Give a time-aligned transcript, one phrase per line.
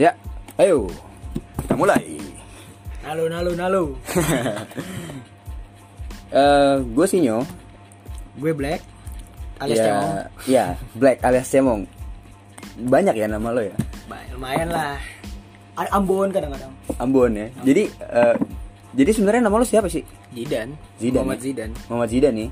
[0.00, 0.16] Ya,
[0.56, 0.88] ayo
[1.60, 2.00] kita mulai.
[3.04, 3.84] Nalu nalu nalu.
[6.30, 7.42] Eh, gue Sinyo.
[8.38, 8.86] Gue Black
[9.58, 10.14] alias ya, Cemong.
[10.46, 11.82] ya, Black alias Cemong.
[12.86, 13.74] Banyak ya nama lo ya?
[14.06, 14.94] Ba- Lumayan lah.
[15.90, 16.70] Ambon kadang-kadang.
[17.02, 17.50] Ambon ya.
[17.66, 18.36] Jadi eh,
[18.94, 20.06] jadi sebenarnya nama lo siapa sih?
[20.30, 20.70] Zidan.
[21.02, 21.44] Zidan, Muhammad ya?
[21.50, 21.70] Zidan.
[21.90, 22.50] Muhammad Zidan nih.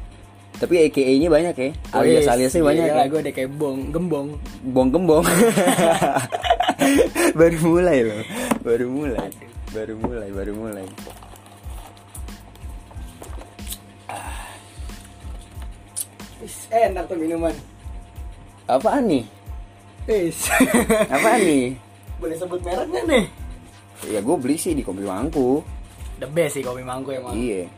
[0.58, 1.70] Tapi AKA-nya banyak ya.
[1.94, 3.06] Alias aliasnya banyak Iya, ya.
[3.06, 4.28] gue udah kayak bong, gembong.
[4.74, 5.22] Bong gembong.
[7.40, 8.22] baru mulai loh.
[8.62, 9.30] Baru mulai.
[9.74, 10.86] Baru mulai, baru mulai.
[16.38, 17.54] Wis, enak tuh minuman.
[18.68, 19.24] Apaan nih?
[20.08, 20.48] Wis.
[21.14, 21.66] Apaan nih?
[22.18, 23.24] Boleh sebut mereknya nih?
[24.06, 25.78] Ya gue beli sih di Kopi Mangku.
[26.18, 27.38] The best sih kopi mangko emang.
[27.38, 27.70] Iya.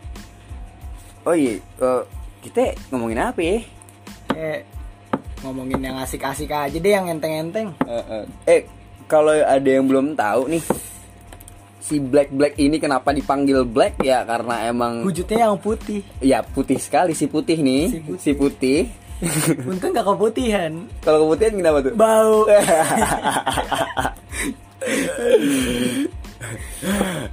[1.29, 2.03] Oh iya, eh,
[2.41, 3.59] kita ngomongin apa ya?
[4.33, 4.65] Eh,
[5.45, 7.77] ngomongin yang asik-asik aja deh yang enteng-enteng.
[7.85, 8.63] Eh, eh, eh,
[9.11, 10.63] kalau ada yang belum tahu nih,
[11.81, 14.23] si Black Black ini kenapa dipanggil Black ya?
[14.23, 16.07] Karena emang Wujudnya yang putih.
[16.23, 18.23] ya putih sekali si putih nih, Si putih.
[18.23, 18.81] si putih.
[19.69, 20.73] Untung gak keputihan.
[21.03, 21.93] kalau keputihan kenapa tuh?
[21.93, 22.47] Bau.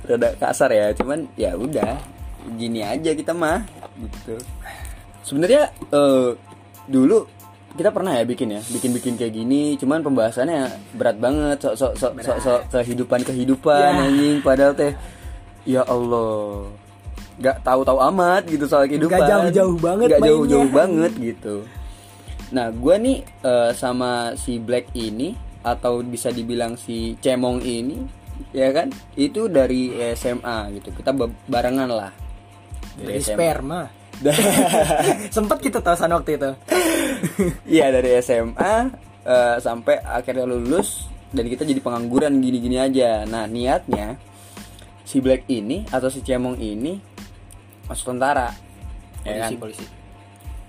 [0.03, 1.95] Rada kasar ya, cuman ya udah
[2.55, 3.63] gini aja kita mah
[3.97, 4.35] gitu.
[5.23, 6.29] Sebenarnya eh,
[6.87, 7.23] dulu
[7.77, 12.13] kita pernah ya bikin ya, bikin-bikin kayak gini, cuman pembahasannya berat banget, sok sok sok
[12.19, 14.03] sok sok kehidupan kehidupan Ya.
[14.03, 14.91] anjing, padahal teh
[15.63, 16.67] ya Allah
[17.37, 21.55] nggak tahu-tahu amat gitu soal kehidupan, Nggak jauh-jauh banget nggak jauh-jauh banget gitu.
[22.47, 27.99] Nah, gue nih eh, sama si Black ini atau bisa dibilang si Cemong ini,
[28.55, 28.87] ya kan?
[29.13, 30.95] Itu dari SMA gitu.
[30.95, 32.11] Kita ba- barengan lah.
[32.95, 33.35] Dari SMA.
[33.35, 33.81] sperma.
[35.35, 36.51] Sempet kita tasan waktu itu.
[37.67, 38.73] Iya dari SMA
[39.23, 43.23] eh, sampai akhirnya lulus dan kita jadi pengangguran gini-gini aja.
[43.23, 44.17] Nah niatnya
[45.03, 46.97] si Black ini atau si Cemong ini
[47.85, 48.51] masuk tentara.
[49.23, 49.59] Ya kan?
[49.59, 49.85] polisi.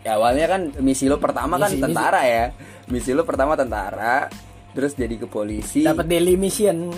[0.02, 1.86] Ya awalnya kan misi lo pertama kan Misi- misi.
[1.90, 2.44] tentara ya.
[2.88, 4.26] Misi lo pertama tentara,
[4.72, 5.84] terus jadi ke polisi.
[5.84, 6.88] Dapat daily mission.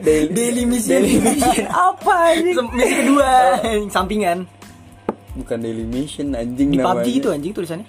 [0.00, 1.02] Daily- daily mission.
[1.04, 2.50] Daily mission apa ini?
[2.72, 3.30] Misi kedua,
[3.66, 4.38] yang sampingan.
[5.36, 7.04] Bukan daily mission anjing Di namanya.
[7.04, 7.86] PUBG itu anjing tulisannya.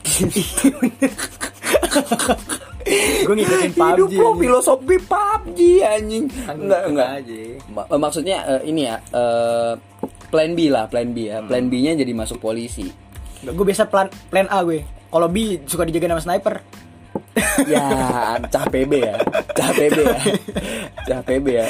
[3.20, 4.14] Gue ngikutin Hidup PUBG.
[4.16, 4.40] lo anjing.
[4.40, 6.24] filosofi PUBG anjing.
[6.48, 7.08] Enggak enggak.
[7.20, 7.40] aja.
[7.70, 9.72] Ma- maksudnya eh, ini ya eh,
[10.28, 11.40] plan B lah, plan B ya.
[11.42, 12.88] Plan B-nya jadi masuk polisi.
[13.40, 14.84] Gue biasa plan plan A gue.
[15.10, 16.56] Kalau B suka dijaga sama sniper.
[17.66, 17.84] Ya,
[18.46, 19.16] cah PB ya.
[19.54, 20.18] Cah PB ya.
[21.06, 21.66] Cah PB ya.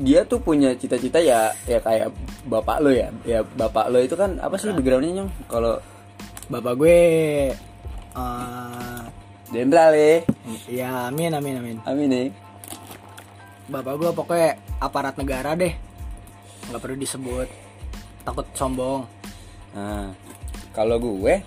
[0.00, 2.12] Dia tuh punya cita-cita ya ya kayak
[2.48, 3.12] bapak lo ya.
[3.28, 5.30] Ya bapak lo itu kan apa sih backgroundnya nyong?
[5.48, 5.76] Kalau
[6.52, 6.98] Bapak gue
[8.12, 9.00] eh
[9.52, 10.12] jenderal ya.
[10.68, 11.76] ya amin amin amin.
[11.88, 12.28] Amin nih.
[13.72, 15.72] Bapak gue pokoknya aparat negara deh.
[16.68, 17.48] nggak perlu disebut.
[18.22, 19.08] Takut sombong.
[19.72, 20.12] Nah,
[20.76, 21.40] kalau gue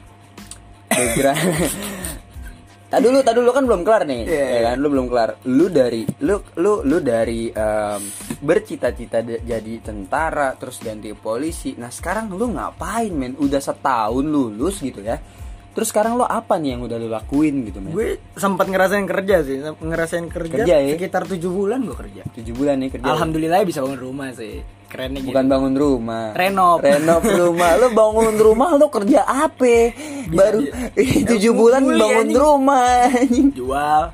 [0.89, 1.53] background
[2.95, 4.75] Tak dulu, tak dulu kan belum kelar nih, Iya, ya kan?
[4.79, 5.29] Lu belum kelar.
[5.51, 8.01] Lu dari, lu, lu, lu dari em,
[8.39, 11.75] bercita-cita jadi tentara, terus ganti polisi.
[11.75, 13.35] Nah sekarang lu ngapain, men?
[13.35, 15.19] Udah setahun lulus gitu ya.
[15.75, 17.91] Terus sekarang lu apa nih yang udah lu lakuin gitu, men?
[17.91, 20.95] Gue sempat ngerasain kerja sih, ngerasain kerja, Kerja, ya?
[20.95, 22.23] sekitar tujuh bulan gue kerja.
[22.31, 23.11] Tujuh bulan nih kerja.
[23.11, 24.63] Alhamdulillah bisa bangun rumah sih.
[24.85, 25.29] Kerennya gitu.
[25.29, 26.31] Bukan bangun rumah.
[26.31, 26.79] Renov.
[26.79, 27.71] Renov rumah.
[27.75, 29.91] Lu bangun rumah lu kerja apa?
[30.29, 30.71] Baru di-
[31.29, 32.37] tujuh Ya, bulan muli, bangun anjing.
[32.37, 32.97] rumah.
[33.51, 34.01] jual.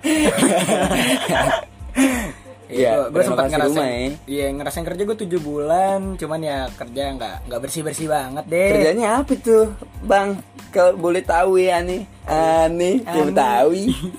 [2.71, 7.35] Iya, gue sempat rumah, ngerasain, iya ngerasain kerja gue tujuh bulan, cuman ya kerja nggak
[7.43, 8.69] nggak bersih bersih banget deh.
[8.71, 10.39] Kerjanya apa tuh, Bang?
[10.71, 12.07] Kalau boleh tahu ya nih.
[12.23, 13.35] Aneh, coba Aneh.
[13.35, 13.71] tahu.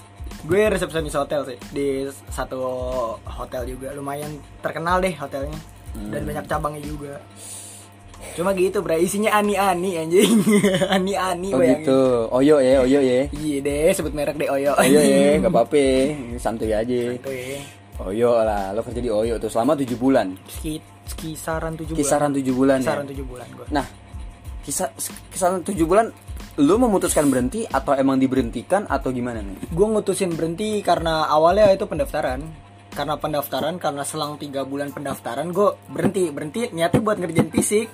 [0.42, 2.60] gue resepsionis hotel sih di satu
[3.24, 4.26] hotel juga lumayan
[4.58, 5.54] terkenal deh hotelnya
[5.94, 6.28] dan Hmm.
[6.28, 7.14] banyak cabangnya juga.
[8.32, 10.40] Cuma gitu bro, isinya ani-ani anjing,
[10.94, 11.84] ani-ani Oh bayangin.
[11.84, 12.00] gitu.
[12.30, 13.26] Oyo ya, Oyo ya.
[13.28, 14.72] Iya deh, sebut merek deh Oyo.
[14.74, 15.84] Oyo ya, gak apa-apa.
[16.38, 17.12] Santuy aja.
[17.18, 17.60] Ya.
[18.00, 20.32] Oyo lah, lo kerja di Oyo tuh selama tujuh bulan.
[20.48, 20.80] Sekit,
[21.14, 22.00] kisaran tujuh bulan.
[22.00, 22.84] Kisaran tujuh bulan ya.
[22.84, 23.66] Kisaran tujuh bulan gue.
[23.68, 23.86] Nah,
[24.62, 24.88] kisah
[25.28, 26.06] kisaran tujuh bulan
[26.54, 29.56] lu memutuskan berhenti atau emang diberhentikan atau gimana nih?
[29.66, 32.44] gue ngutusin berhenti karena awalnya itu pendaftaran
[32.92, 37.88] karena pendaftaran karena selang tiga bulan pendaftaran gue berhenti berhenti niatnya buat ngerjain fisik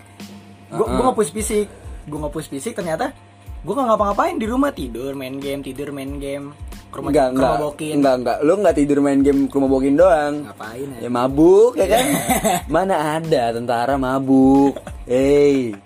[0.69, 1.11] gue gue Uh-uh.
[1.11, 1.67] ngapus fisik
[2.05, 3.15] gue ngapus fisik ternyata
[3.59, 6.53] gue nggak ngapa-ngapain di rumah tidur main game tidur main game
[6.89, 8.39] ke rumah Enggak, ke enggak, rumah bokin enggak, enggak.
[8.41, 10.35] Lu enggak tidur main game ke rumah bokin doang.
[10.49, 12.05] ngapain Ya ya mabuk ya kan?
[12.75, 14.73] Mana ada tentara mabuk.
[15.05, 15.77] Hey.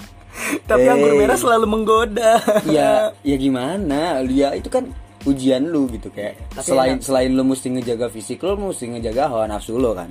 [0.63, 1.19] tapi anggur Hey.
[1.23, 4.23] merah selalu menggoda Ya, ya gimana?
[4.31, 7.05] Ya itu kan ujian lu gitu kayak Tapi selain enak.
[7.05, 10.11] selain lu mesti ngejaga fisik lu mesti ngejaga hawa nafsu lu kan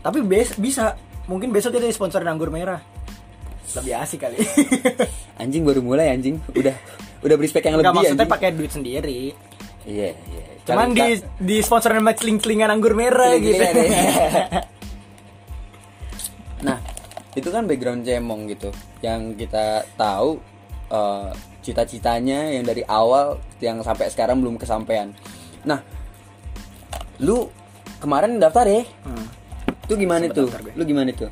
[0.00, 0.94] Tapi bes bisa
[1.26, 2.78] mungkin besok kita sponsorin anggur merah.
[3.74, 4.38] Lebih asik kali.
[5.42, 6.72] anjing baru mulai anjing udah
[7.20, 8.34] udah beri spek yang Enggak lebih maksudnya anjing.
[8.38, 9.20] pakai duit sendiri.
[9.84, 13.58] iya iya Cuman Kali- di di sponsorin sama celing-celingan anggur merah gitu.
[13.58, 14.64] Iya.
[16.58, 16.78] Nah,
[17.32, 18.72] itu kan background cemong gitu.
[18.98, 20.40] Yang kita tahu
[20.88, 21.30] eh,
[21.66, 25.10] cita-citanya yang dari awal yang sampai sekarang belum kesampaian.
[25.66, 25.82] Nah,
[27.18, 27.50] lu
[27.98, 28.86] kemarin daftar ya?
[29.02, 29.26] Hmm.
[29.82, 30.48] Itu gimana Sempet tuh?
[30.78, 31.30] Lu gimana tuh?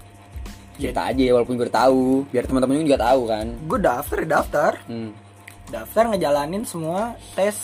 [0.75, 3.47] Cerita aja walaupun gue tahu, biar teman-teman juga tahu kan.
[3.71, 4.73] Gue daftar, ya daftar.
[4.91, 5.15] Hmm.
[5.71, 7.55] Daftar ngejalanin semua tes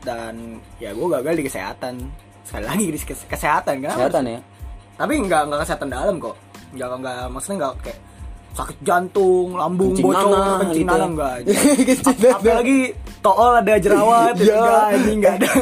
[0.00, 1.94] dan ya gue gagal di kesehatan.
[2.48, 4.08] Sekali lagi di kes- kesehatan kenapa?
[4.08, 4.40] Kesehatan ya.
[4.96, 6.36] Tapi nggak nggak kesehatan dalam kok.
[6.72, 8.00] Nggak nggak maksudnya nggak kayak
[8.56, 10.92] sakit jantung, lambung Kencing bocor, nanah kencing gitu.
[10.92, 11.34] nanah enggak.
[11.88, 12.78] Kencing Ap- Apalagi
[13.18, 15.52] tool ada jerawat, enggak ini enggak ada.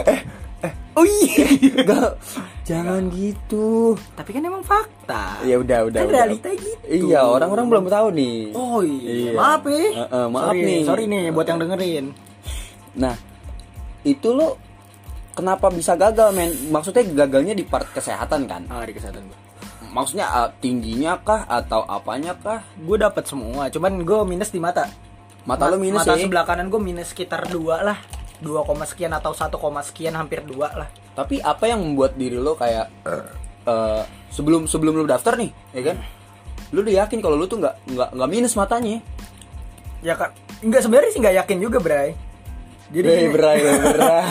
[0.96, 1.44] Oh iya.
[1.84, 2.16] Enggak,
[2.64, 3.92] jangan gitu.
[4.16, 5.44] Tapi kan emang fakta.
[5.44, 6.00] Ya udah udah.
[6.00, 6.16] Kan udah.
[6.24, 7.12] realita gitu.
[7.12, 8.36] Iya, orang-orang belum tahu nih.
[8.56, 9.12] Oh iya.
[9.12, 9.30] Iya.
[9.36, 9.76] Maaf ya.
[9.76, 10.80] Heeh, maaf sorry, nih.
[10.88, 12.04] Sorry nih buat yang dengerin.
[12.96, 13.12] Nah,
[14.08, 14.56] itu lo
[15.36, 16.48] kenapa bisa gagal, men?
[16.72, 18.64] Maksudnya gagalnya di part kesehatan kan?
[18.72, 19.45] Ah, di kesehatan gue.
[19.96, 22.60] Maksudnya uh, tingginya kah atau apanya kah?
[22.76, 24.92] Gue dapat semua, cuman gue minus di mata.
[25.48, 26.28] Mata lo minus mata ya?
[26.28, 27.96] sebelah kanan gue minus sekitar 2 lah.
[28.44, 28.52] 2,
[28.84, 29.48] sekian atau 1,
[29.88, 30.92] sekian hampir 2 lah.
[31.16, 32.92] Tapi apa yang membuat diri lo kayak
[33.64, 35.96] uh, sebelum sebelum lo daftar nih, ya kan?
[36.76, 39.00] Lo udah yakin kalau lo tuh nggak nggak nggak minus matanya?
[40.04, 42.12] Ya kan, enggak sebenarnya sih nggak yakin juga, Bray.
[42.86, 44.22] Jadi Bray, Bray, Bray,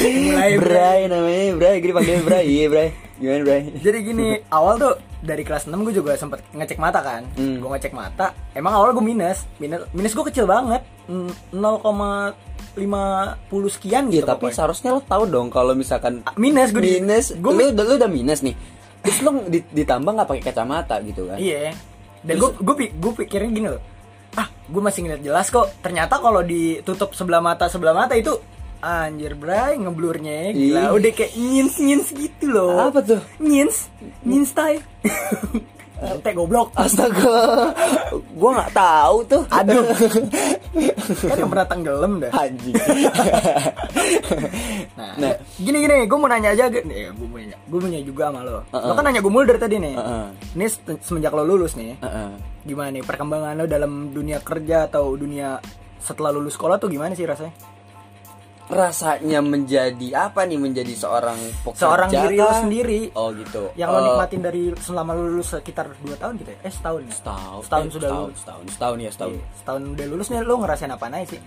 [0.32, 3.60] Mulai, Bray namanya Bray, gini panggilnya Bray, iya Bray, gimana Bray?
[3.76, 7.28] jadi gini, awal tuh dari kelas 6 gue juga sempet ngecek mata kan.
[7.34, 7.60] Hmm.
[7.60, 9.44] Gue ngecek mata, emang awal gue minus.
[9.58, 10.80] Minus minus gue kecil banget.
[11.06, 12.80] Mm, 0,50
[13.68, 14.54] sekian Iya gitu tapi pokoknya.
[14.54, 18.40] seharusnya lo tahu dong kalau misalkan Ah, minus gue minus, gue lu, lu udah minus
[18.40, 18.56] nih.
[19.00, 21.36] Terus lo di- ditambah nggak pakai kacamata gitu kan?
[21.36, 21.76] Iya.
[22.20, 23.80] Dan gue gue gue pikirin gini loh.
[24.32, 25.66] Ah, gue masih ngeliat jelas kok.
[25.80, 28.34] Ternyata kalau ditutup sebelah mata sebelah mata itu
[28.80, 30.96] anjir bray ngeblurnya gila Ih.
[30.96, 33.20] udah kayak nyins nyins gitu loh Apa tuh?
[33.36, 33.92] nyins
[34.24, 34.80] nyins tai
[36.18, 37.70] teh goblok Astaga,
[38.32, 39.42] gua nggak tahu tuh.
[39.46, 39.84] aduh
[41.30, 42.74] kan pernah tenggelam dah Anjing.
[44.96, 45.34] nah, Nah.
[45.56, 48.40] gini gini gue mau nanya aja gue gue mau nanya gue mau nanya juga sama
[48.40, 48.80] lo Uh-uh.
[48.82, 50.26] lo kan nanya gue mulu dari tadi nih Uh-uh.
[50.54, 52.30] ini se- semenjak lo lulus nih Heeh.
[52.64, 55.58] gimana nih perkembangan lo dalam dunia kerja atau dunia
[55.98, 57.52] setelah lulus sekolah tuh gimana sih rasanya?
[58.70, 60.54] Rasanya menjadi apa nih?
[60.56, 61.36] Menjadi seorang
[61.66, 63.74] pekerja Seorang diri lo sendiri Oh gitu.
[63.74, 66.58] yang lo Eh, nikmatin dari selama lo lulus sekitar 2 tahun gitu ya?
[66.62, 67.12] Eh setahun ya?
[67.18, 67.60] Setahun.
[67.66, 68.38] Setahun eh, sudah setahun, lulus.
[68.38, 69.32] setahun, setahun ya setahun.
[69.34, 71.40] Iya, Setahun udah lulus nih lo ngerasain apa aja sih?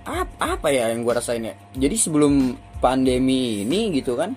[0.00, 1.54] Apa, apa ya yang gua rasain ya?
[1.76, 2.32] Jadi sebelum
[2.80, 4.32] pandemi ini gitu kan,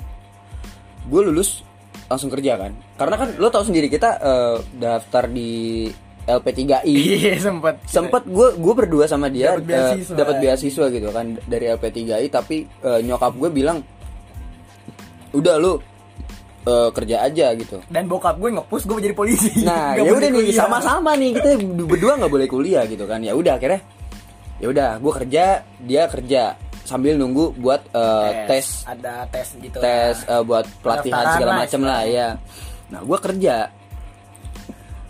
[1.08, 1.64] gue lulus
[2.12, 2.76] langsung kerja kan.
[3.00, 5.88] Karena kan lo tau sendiri kita eh, daftar di
[6.24, 6.88] LP3I.
[6.88, 7.76] Iya sempet.
[7.84, 10.16] Sempet gue gue berdua sama dia Dapet eh, beasiswa.
[10.16, 13.84] dapat beasiswa gitu kan dari LP3I tapi eh, nyokap gue bilang
[15.34, 15.74] udah lu
[16.64, 17.78] eh, kerja aja gitu.
[17.92, 19.52] Dan bokap gue ngepush gue jadi polisi.
[19.68, 21.50] Nah ya udah nih sama-sama nih kita
[21.84, 23.20] berdua nggak boleh kuliah gitu kan.
[23.20, 23.82] Ya udah akhirnya
[24.64, 25.46] ya udah gue kerja
[25.84, 26.56] dia kerja
[26.88, 28.88] sambil nunggu buat eh, tes.
[28.88, 30.40] Ada tes gitu tes lah.
[30.40, 32.28] eh, buat pelatihan segala lah macem lah ya.
[32.96, 33.56] Nah gue kerja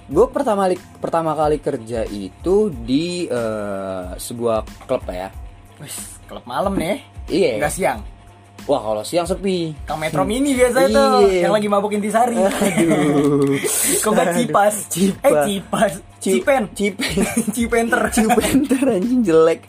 [0.10, 5.32] gue pertama kali pertama kali kerja itu di eh, sebuah klub ya.
[5.80, 5.96] Wih,
[6.28, 7.00] klub malam nih.
[7.32, 7.52] Iya.
[7.60, 8.00] Nggak siang?
[8.64, 9.76] Wah kalau siang sepi.
[9.84, 11.48] Kang Metro Mini biasa tuh Iya.
[11.48, 13.60] Yang lagi mabuk intisari aduh.
[14.00, 14.76] Kok gak cipas?
[14.94, 15.28] Cipas.
[15.28, 15.94] Eh cipas.
[16.24, 16.64] Cipen.
[16.72, 17.14] Cipen.
[17.56, 18.02] Cipenter.
[18.16, 19.68] Cipenter anjing jelek.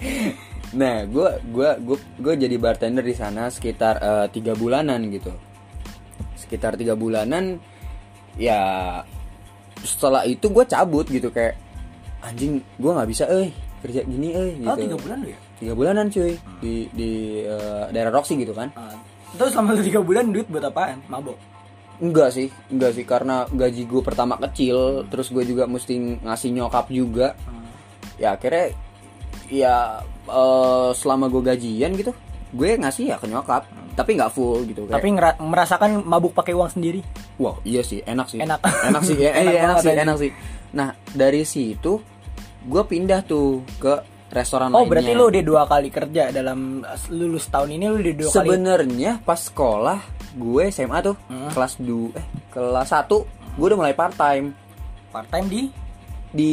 [0.78, 5.34] Nah gue gua gua gua jadi bartender di sana sekitar eh, tiga bulanan gitu.
[6.38, 7.58] Sekitar tiga bulanan
[8.38, 9.02] ya
[9.84, 11.54] setelah itu gue cabut gitu kayak
[12.24, 13.52] anjing gue nggak bisa eh
[13.84, 14.68] kerja gini eh gitu.
[14.72, 15.38] Oh tiga bulan lu ya?
[15.60, 16.34] tiga bulanan cuy.
[16.58, 17.10] Di di
[17.44, 18.72] eh, daerah Roxy gitu kan.
[18.74, 18.96] Ah,
[19.34, 21.04] Terus selama tiga bulan duit buat apaan?
[21.06, 21.36] Mabok?
[22.00, 26.88] Enggak sih enggak sih karena gaji gue pertama kecil terus gue juga mesti ngasih nyokap
[26.90, 27.36] juga.
[28.16, 28.72] Ya akhirnya
[29.52, 32.16] ya eh, selama gue gajian gitu
[32.54, 36.50] gue ngasih ya ke nyokap tapi nggak full gitu kayak Tapi ngera- merasakan mabuk pakai
[36.50, 37.02] uang sendiri?
[37.36, 38.38] Wow iya sih enak sih.
[38.38, 38.62] Enak.
[38.88, 40.30] enak sih ya, Enak iya, enak sih enak sih.
[40.72, 41.98] Nah dari situ
[42.64, 43.94] gue pindah tuh ke
[44.30, 44.90] restoran Oh lainnya.
[44.90, 48.38] berarti lu udah dua kali kerja dalam lulus tahun ini lu udah dua kali?
[48.40, 50.00] Sebenarnya pas sekolah
[50.34, 51.50] gue SMA tuh Hmm.
[51.50, 53.06] kelas 2 eh kelas 1
[53.54, 54.50] gue udah mulai part time
[55.10, 55.62] part time di?
[56.30, 56.52] Di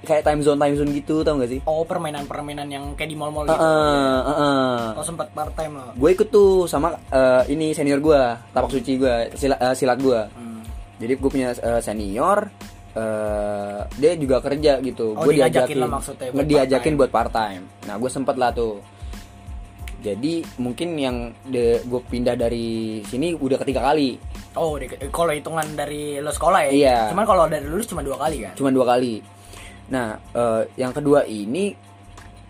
[0.00, 3.44] kayak time zone time zone gitu tau gak sih Oh permainan-permainan yang kayak di mall-mall
[3.44, 3.52] gitu.
[3.52, 4.78] Heeh, heeh.
[4.94, 5.90] Oh sempat part time lo.
[5.92, 10.20] gue ikut tuh sama eh, ini senior gue tapak suci gue silat, eh, silat gue
[10.30, 10.62] Hmm.
[10.96, 12.46] jadi gue punya eh, senior
[12.92, 16.96] eh, dia juga kerja gitu Oh, gue diajakin lah maksudnya buat diajakin part-time.
[16.96, 18.78] buat part time nah gue sempet lah tuh
[19.98, 21.16] jadi mungkin yang
[21.50, 24.14] gue pindah dari sini udah ketiga kali
[24.54, 24.74] Oh,
[25.08, 26.70] kalau hitungan dari lo sekolah ya.
[26.72, 26.98] Iya.
[27.14, 28.58] Cuman kalau dari lulus cuma dua kali kan.
[28.58, 29.22] cuma dua kali
[29.88, 31.72] nah eh, yang kedua ini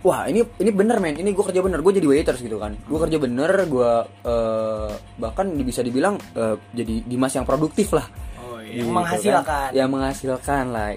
[0.03, 1.19] wah ini ini bener men.
[1.19, 1.83] Ini gue kerja bener.
[1.83, 2.75] Gue jadi waiters gitu kan.
[2.87, 3.93] Gue kerja bener gue
[4.27, 8.07] eh, bahkan bisa dibilang eh, jadi dimas yang produktif lah.
[8.39, 9.45] Oh, Gitu yang menghasilkan.
[9.45, 9.71] kan.
[9.73, 10.89] ya menghasilkan lah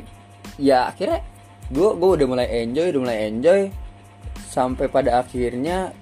[0.59, 1.23] ya akhirnya
[1.71, 3.61] gue gue udah mulai enjoy udah mulai enjoy.
[4.51, 5.95] Sampai pada akhirnya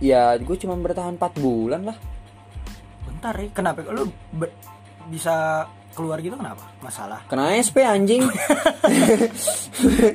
[0.00, 1.96] ya gue cuma bertahan 4 bulan lah.
[3.04, 3.84] Bentar ya, kenapa?
[3.92, 4.08] Lo
[5.12, 5.68] bisa
[6.00, 6.64] keluar gitu kenapa?
[6.80, 7.20] Masalah.
[7.28, 8.24] kena SP anjing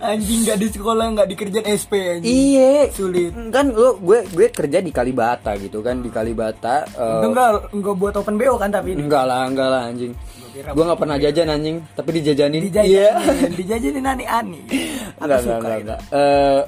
[0.03, 2.25] anjing gak di sekolah nggak dikerjain SP anjing.
[2.25, 3.31] iya Sulit.
[3.49, 7.95] kan lo gue gue kerja di Kalibata gitu kan di Kalibata eh, Itu enggak enggak
[7.95, 9.05] buat open BO kan tapi ini.
[9.05, 10.13] enggak lah enggak lah anjing
[10.55, 13.11] gue nggak pernah jajan anjing tapi dijajanin dijajanin, Iya.
[13.51, 14.59] dijajanin ani-ani.
[15.19, 15.99] Aku enggak enggak enggak, enggak.
[16.11, 16.59] Eh,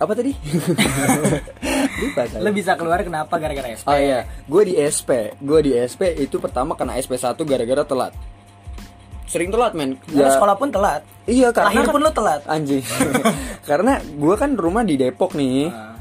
[0.00, 0.32] apa tadi
[2.00, 2.40] lupa saya.
[2.40, 3.84] Lo bisa keluar kenapa gara-gara SP?
[3.84, 8.12] Oh iya, gue di SP, gue di SP itu pertama kena SP 1 gara-gara telat.
[9.28, 10.00] Sering telat men.
[10.00, 11.04] Karena sekolah pun telat.
[11.22, 12.40] Iya karena Lahir pun lo telat.
[12.48, 12.82] Anjing.
[13.68, 15.94] karena gue kan rumah di Depok nih, Nah,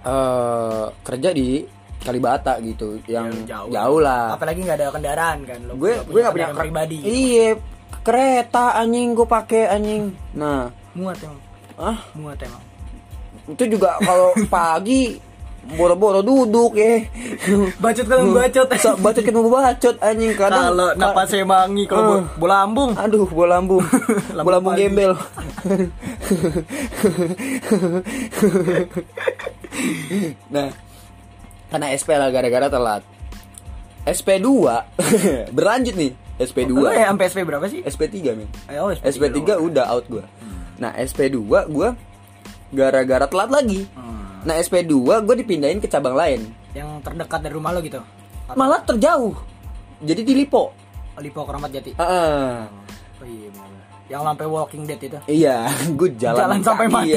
[0.00, 1.60] eh kerja di
[2.00, 3.68] Kalibata gitu, yang jauh.
[3.68, 4.32] jauh, lah.
[4.32, 5.76] Apalagi nggak ada kendaraan kan lo.
[5.76, 6.98] Gue gue nggak punya kendaraan pribadi.
[7.04, 7.60] Iya,
[8.00, 10.08] kereta anjing gue pakai anjing.
[10.32, 11.38] Nah, Muat emang.
[11.76, 12.69] ah Muat emang.
[13.50, 15.16] Itu juga kalau pagi
[15.70, 17.04] boro-boro duduk ya.
[17.78, 18.66] Bacot kan bacot.
[18.74, 22.08] Sa- bacot kan bacot anjing kadang Kalau napas semangi kalau Ah.
[22.18, 22.90] bo- bola lambung.
[22.94, 23.84] Aduh, bola lambung.
[24.36, 25.12] Bola lambung gembel.
[30.50, 30.68] nah,
[31.68, 33.02] karena SP lah gara-gara telat.
[34.02, 34.48] SP2
[35.52, 36.12] berlanjut nih.
[36.40, 36.72] SP2.
[36.72, 37.84] Lo ya sampai SP berapa sih?
[37.84, 38.48] SP3 men.
[38.64, 39.60] Eh, Oh, SP3 SP3 doang.
[39.68, 40.24] udah out gua.
[40.80, 41.36] Nah, SP2
[41.68, 41.92] gua
[42.70, 43.86] gara-gara telat lagi.
[43.92, 44.42] Hmm.
[44.42, 46.48] Nah, SP2 gua dipindahin ke cabang lain.
[46.72, 48.00] Yang terdekat dari rumah lo gitu.
[48.50, 49.34] Malah terjauh.
[50.00, 50.72] Jadi di Lipo.
[51.20, 51.92] Lipo Keramat Jati.
[51.94, 52.64] Ah.
[53.20, 53.68] Oh iya benar.
[54.08, 55.18] Yang sampai Walking Dead itu.
[55.28, 55.58] Iya,
[55.92, 57.14] gue jalan, Jalan sampai mati.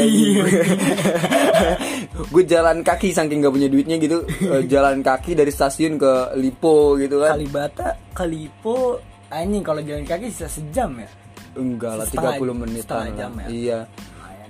[2.30, 4.22] gue jalan kaki saking gak punya duitnya gitu.
[4.28, 7.34] Eh, jalan kaki dari stasiun ke Lipo gitu kan.
[7.34, 11.10] Kalibata, Kalipo, anjing kalau jalan kaki bisa sejam ya.
[11.54, 13.48] Enggak lah, Setengah- 30 menit setengah jam ya.
[13.50, 13.80] Iya.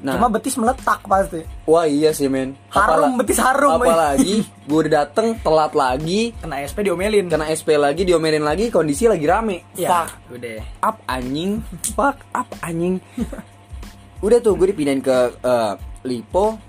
[0.04, 0.14] Nah.
[0.14, 1.48] Cuma betis meletak pasti.
[1.64, 2.60] Wah iya sih men.
[2.68, 3.80] Harum, betis harum.
[3.80, 7.26] Apalagi gue udah dateng telat lagi, Kena SP diomelin.
[7.26, 9.64] kena SP lagi, diomelin lagi, kondisi lagi rame.
[9.74, 10.60] ya, Fuck udah.
[10.82, 11.64] up anjing.
[11.96, 13.00] Fuck up anjing.
[14.26, 16.60] udah tuh gue dipindahin ke eh, Lipo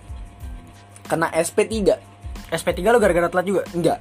[1.05, 1.75] kena SP3.
[2.49, 3.63] SP3 lo gara-gara telat juga?
[3.69, 3.99] Enggak.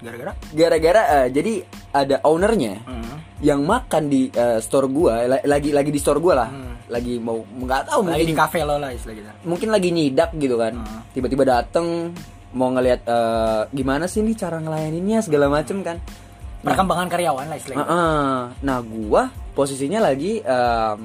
[0.00, 0.32] Gara-gara?
[0.50, 1.52] Gara-gara eh, jadi
[1.92, 3.16] ada ownernya Hmm.
[3.38, 6.48] yang makan di eh, store gua la- lagi lagi di store gua lah.
[6.48, 6.69] Hmm.
[6.90, 9.30] Lagi mau nggak tahu Lagi di mungkin kafe lo lah istilah gitu.
[9.46, 10.74] mungkin lagi nyidak gitu kan.
[10.74, 11.00] Hmm.
[11.14, 12.10] Tiba-tiba dateng
[12.50, 16.02] mau ngelihat eh, gimana sih nih cara ngelayaninnya segala macem kan.
[16.60, 17.88] Perkembangan karyawan lah istilah gitu.
[17.88, 18.38] Heeh.
[18.60, 19.22] Nah, gua
[19.56, 20.98] posisinya lagi em,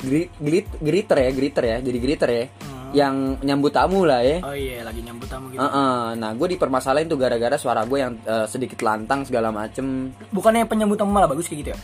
[0.00, 2.44] gri- glit- greeter ya, greeter ya, jadi greeter ya.
[2.64, 2.78] Hmm.
[2.90, 4.40] Yang nyambut tamu lah ya.
[4.40, 5.60] Oh iya, lagi nyambut tamu gitu.
[5.60, 6.16] Heeh.
[6.16, 10.10] Nah, gue dipermasalahin tuh gara-gara suara gue yang eh, sedikit lantang segala macem.
[10.32, 11.78] Bukannya penyambut tamu malah bagus kayak gitu ya?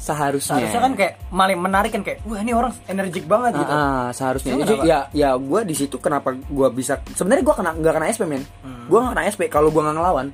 [0.00, 0.64] Seharusnya.
[0.64, 3.72] Seharusnya kan kayak malah menarik kan kayak, wah ini orang energik banget gitu.
[3.72, 4.56] Ah, seharusnya.
[4.64, 7.04] Jadi, ya, ya gue di situ kenapa gue bisa?
[7.12, 8.42] Sebenarnya gue kena nggak kena SP men.
[8.64, 8.88] Hmm.
[8.88, 10.32] Gue nggak kena SP kalau gue nggak ngelawan.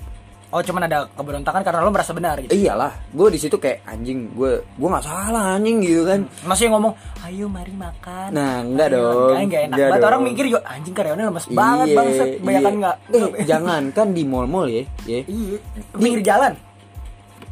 [0.55, 2.55] Oh cuman ada keberontakan karena lo merasa benar gitu.
[2.55, 6.23] Iyalah, gue di situ kayak anjing, gue gue nggak salah anjing gitu kan.
[6.47, 6.95] Masih ngomong,
[7.27, 8.31] ayo mari makan.
[8.31, 9.35] Nah, enggak Ayo, dong.
[9.35, 10.07] Enggak, enggak enak Enggak banget.
[10.07, 10.29] Orang dong.
[10.31, 12.29] mikir juga, anjing karyawannya lemes banget Iya, bangset.
[12.47, 12.79] Banyakan iya.
[12.79, 12.97] enggak.
[13.11, 15.21] Eh, jangan kan di mall-mall ya, ya.
[15.27, 15.59] Iya,
[15.99, 16.55] pinggir jalan.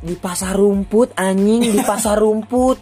[0.05, 2.77] Di pasar rumput anjing, di pasar rumput.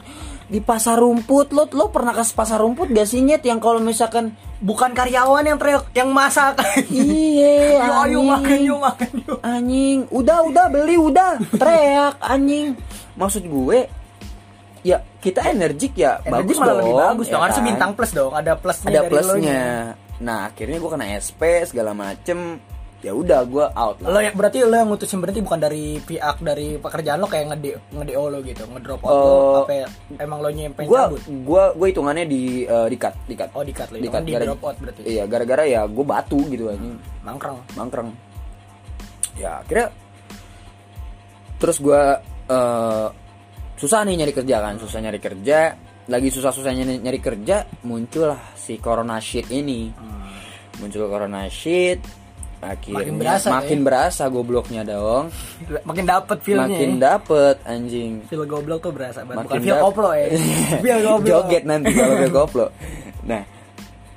[0.52, 4.36] Di pasar rumput lo lo pernah ke pasar rumput gak sih nyet yang kalau misalkan
[4.62, 6.54] Bukan karyawan yang teriak, yang masak.
[6.86, 9.38] Iya, Yo, ayo makan, yuk makan, yuk.
[9.42, 12.78] Anjing, udah udah beli udah, teriak anjing.
[13.18, 13.90] Maksud gue
[14.82, 16.78] ya kita energik ya Bagus bagus malah dong.
[16.82, 17.42] lebih bagus ya dong.
[17.42, 17.62] Kan?
[17.66, 18.32] bintang plus dong.
[18.38, 19.62] Ada plusnya Ada dari plusnya.
[20.22, 22.38] Nah, akhirnya gue kena SP segala macem.
[23.02, 24.14] Ya udah gue out lah.
[24.14, 27.70] Lo yang berarti lo yang ngutusin berarti bukan dari pihak dari pekerjaan lo kayak ngede
[27.90, 29.66] ngede lo gitu, ngedrop out lo Oh.
[29.66, 29.88] apa ya?
[30.22, 31.20] emang lo nyempen Gue cabut?
[31.26, 33.50] gue gue hitungannya di eh, di cut, di cut.
[33.58, 35.00] Oh di cut lo, Di hitungan cut, di drop out berarti.
[35.02, 36.94] Iya, gara-gara ya gue batu gitu anjing.
[37.26, 37.58] Mangkrang.
[37.74, 38.08] mangkreng
[39.32, 39.88] ya akhirnya
[41.58, 42.02] terus gue
[42.46, 43.08] eh,
[43.78, 45.58] susah nih nyari kerja kan susah nyari kerja
[46.06, 47.56] lagi susah susahnya nyari, nyari kerja
[47.86, 49.90] muncullah si corona shit ini
[50.78, 52.21] muncul corona shit
[52.62, 53.84] akhirnya Makin berasa, makin ya.
[53.84, 55.24] berasa gobloknya dong.
[55.88, 56.98] Makin dapet feelnya makin ya.
[57.10, 58.12] dapet anjing.
[58.24, 59.42] Feel goblok tuh berasa banget.
[59.42, 60.26] Bukan makin feel dap- koplo ya
[60.84, 62.66] feel goblok joget nanti kalau feel koplo.
[63.24, 63.42] Nah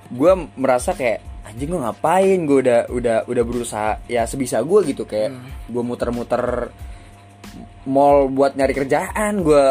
[0.07, 2.37] gue merasa kayak anjing gue ngapain?
[2.43, 5.49] Gue udah udah udah berusaha ya sebisa gue gitu kayak Hmm.
[5.67, 6.69] gue muter-muter
[7.83, 9.63] mall buat nyari kerjaan gue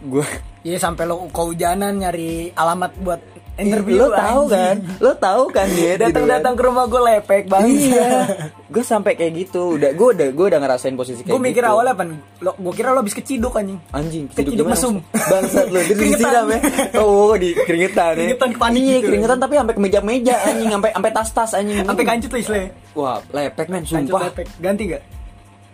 [0.00, 0.26] gue
[0.58, 3.20] Iya sampai lo kehujanan nyari alamat buat
[3.58, 4.76] interview lo tahu kan?
[5.02, 7.74] Lo tahu kan dia datang datang ke rumah gue lepek banget.
[7.90, 8.10] Iya.
[8.68, 9.80] Gue sampai kayak gitu.
[9.80, 11.72] Udah gue udah gue udah ngerasain posisi kayak gue mikir gitu.
[11.72, 12.04] awalnya apa
[12.44, 13.80] lo gue kira lo habis keciduk anjing.
[13.90, 14.76] Anjing Keciduk gimana?
[14.76, 14.94] mesum.
[15.08, 16.12] bangsat lo Keringetan.
[16.20, 16.60] disiram ya.
[17.00, 18.16] Oh di keringetan ya.
[18.20, 19.06] Keringetan panik iya gitu.
[19.08, 20.68] keringetan tapi sampai ke meja-meja anjing.
[20.68, 21.76] Sampai sampai tas-tas anjing.
[21.80, 22.62] Sampai kancut lo isle
[22.92, 24.20] wah lepek men sumpah.
[24.28, 24.46] lepek.
[24.60, 25.02] Ganti gak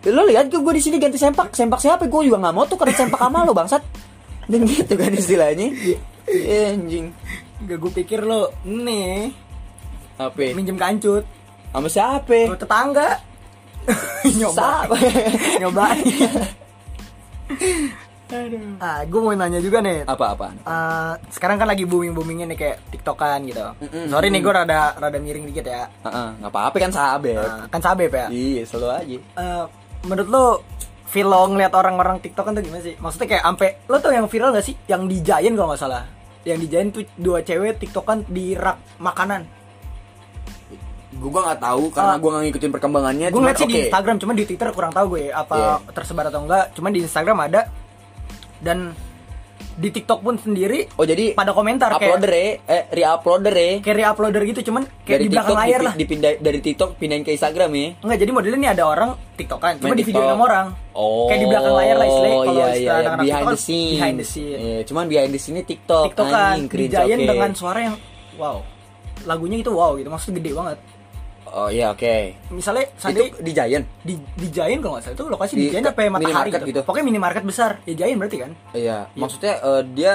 [0.05, 1.51] lo lihat gue di sini ganti sempak.
[1.51, 2.07] Sempak siapa?
[2.07, 3.83] Gue juga nggak mau tuh karena sempak sama lo bangsat.
[4.47, 5.67] Dan gitu kan istilahnya.
[6.31, 7.11] Iya, anjing
[7.65, 9.33] gak gue pikir lo nih
[10.15, 10.55] apa?
[10.55, 11.25] minjem kancut.
[11.75, 12.47] Sama siapa?
[12.47, 13.19] Lo tetangga.
[14.39, 14.55] Nyoba.
[14.55, 14.95] Siapa?
[15.61, 16.05] nyobain
[18.81, 20.01] ah gue mau nanya juga nih.
[20.09, 20.47] Apa apa?
[20.57, 23.61] Eh, sekarang kan lagi booming boomingnya nih kayak tiktokan gitu.
[23.61, 24.09] Mm-mm.
[24.09, 25.85] sorry nih gue rada rada miring dikit ya.
[26.01, 29.17] Nggak apa-apa kan sahabat Eh, kan sabep ya iya selalu aja.
[29.21, 29.65] Eh,
[30.09, 30.45] menurut lo
[31.15, 32.97] lo ngeliat orang-orang tiktokan tuh gimana sih?
[32.99, 34.75] Maksudnya kayak ampe lo tau yang viral gak sih?
[34.83, 36.03] Yang di Giant kalau nggak salah
[36.45, 39.41] yang di Giant tuh dua cewek tiktokan di rak makanan.
[41.11, 42.19] Gue gua nggak tahu karena Ah.
[42.19, 43.83] gue nggak ngikutin perkembangannya gue ngeliat sih di oke.
[43.87, 45.73] Instagram cuman di Twitter kurang tahu gue apa Iya.
[45.91, 46.65] tersebar atau enggak.
[46.71, 47.61] Cuman di Instagram ada.
[48.57, 48.91] Dan
[49.75, 52.75] di TikTok pun sendiri oh jadi pada komentar uploader kayak ya?
[52.75, 53.71] Eh re-uploader ya?
[53.79, 55.93] Kayak re-uploader gitu cuman kayak di belakang TikTok layar lah.
[55.95, 57.87] dipindah dari TikTok pindahin ke Instagram ya?
[57.99, 60.33] Enggak, jadi modelnya nih ada orang TikTokan, cuma Main di video TikTok.
[60.33, 60.67] sama orang.
[60.91, 62.91] Oh, Kayak di belakang layar lah istilahnya kalau iya, iya, iya.
[62.95, 63.93] anak-anak behind the scene.
[63.93, 64.57] Behind the scene.
[64.57, 66.03] Iya, cuman behind the scene TikTok.
[66.09, 67.27] TikTokan dijain oke.
[67.27, 67.95] dengan suara yang
[68.35, 68.57] wow.
[69.23, 70.77] Lagunya itu wow gitu, maksudnya gede banget.
[71.47, 72.15] Oh iya oke.
[72.51, 73.85] Misalnya Itu Sandi di Giant.
[74.03, 76.65] di di Giant kalau nggak salah itu lokasi Di di, Giant apa ya, matahari gitu.
[76.67, 76.79] gitu.
[76.83, 77.79] Pokoknya minimarket besar.
[77.87, 78.51] Ya Giant berarti kan?
[78.75, 80.13] Iya, maksudnya eh, dia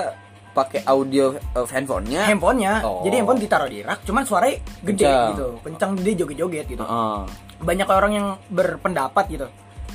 [0.51, 2.29] pakai audio eh, handphonenya.
[2.29, 2.73] Handphonenya.
[2.85, 3.01] Oh.
[3.07, 5.29] Jadi handphone ditaruh di rak, cuman suaranya gede Kencang.
[5.33, 5.47] gitu.
[5.65, 6.83] Kencang dia joget-joget gitu.
[6.85, 7.19] Heeh.
[7.61, 9.47] Banyak orang yang berpendapat gitu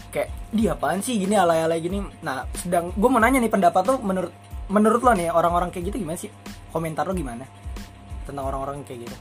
[0.09, 3.95] kayak dia apaan sih gini alay-alay gini nah sedang gue mau nanya nih pendapat lo
[3.99, 4.31] menurut
[4.69, 6.31] menurut lo nih orang-orang kayak gitu gimana sih
[6.71, 7.43] komentar lo gimana
[8.23, 9.15] tentang orang-orang kayak gitu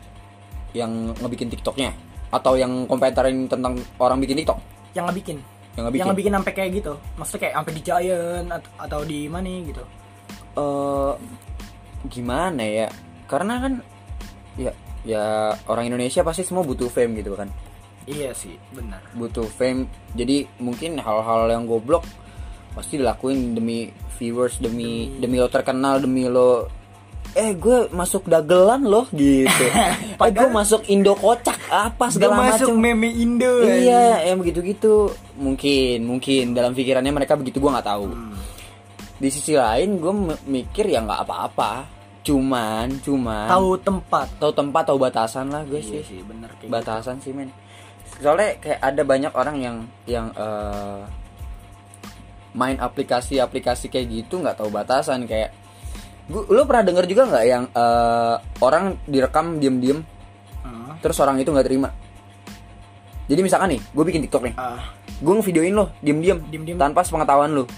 [0.75, 1.91] Yang ngebikin TikToknya
[2.31, 4.59] atau yang komentarin tentang orang bikin TikTok?
[4.93, 5.39] yang ngebikin
[5.75, 5.99] Yang ngebikin.
[5.99, 9.83] yang ngebikin sampai kayak gitu maksudnya kayak sampai di Giant at- atau di mana gitu
[10.55, 11.13] eh
[12.05, 12.89] gimana ya?
[13.25, 13.73] Karena kan
[14.55, 14.71] ya
[15.03, 15.25] ya
[15.67, 17.49] orang Indonesia pasti semua butuh fame gitu kan.
[18.07, 19.01] Iya sih benar.
[19.13, 19.87] Butuh fame.
[20.13, 22.05] Jadi mungkin hal-hal yang goblok
[22.75, 26.67] pasti dilakuin demi viewers demi demi lo terkenal demi lo
[27.35, 29.65] eh gue masuk dagelan loh gitu.
[29.75, 34.63] Eh gue Padahal- masuk Indo kocak apa segala masuk macam meme Indo iya yang begitu
[34.63, 34.95] gitu
[35.35, 36.55] mungkin mungkin.
[36.55, 38.07] Dalam pikirannya mereka begitu gue nggak tahu.
[38.11, 38.33] Hmm.
[39.15, 40.13] di sisi lain gue
[40.45, 41.73] mikir ya nggak apa-apa.
[42.23, 44.27] Cuman cuman tahu tempat.
[44.39, 46.75] Tahu tempat tahu batasan lah gue iya sih sih benar kayak gitu.
[46.75, 47.51] batasan sih men
[48.25, 51.03] soalnya kayak ada banyak orang yang yang eh,
[52.55, 55.53] main aplikasi-aplikasi kayak gitu nggak tahu batasan kayak
[56.25, 60.01] gua, lu pernah denger juga nggak yang eh, orang direkam diem-diem
[60.65, 60.97] Hmm.
[60.99, 61.93] terus orang itu nggak terima?
[63.25, 64.55] Jadi misalkan nih gue bikin tiktok nih.
[64.57, 64.81] Ah,
[65.17, 66.41] gue ngevideoin lo diem-diem
[66.75, 67.69] tanpa sepengetahuan lo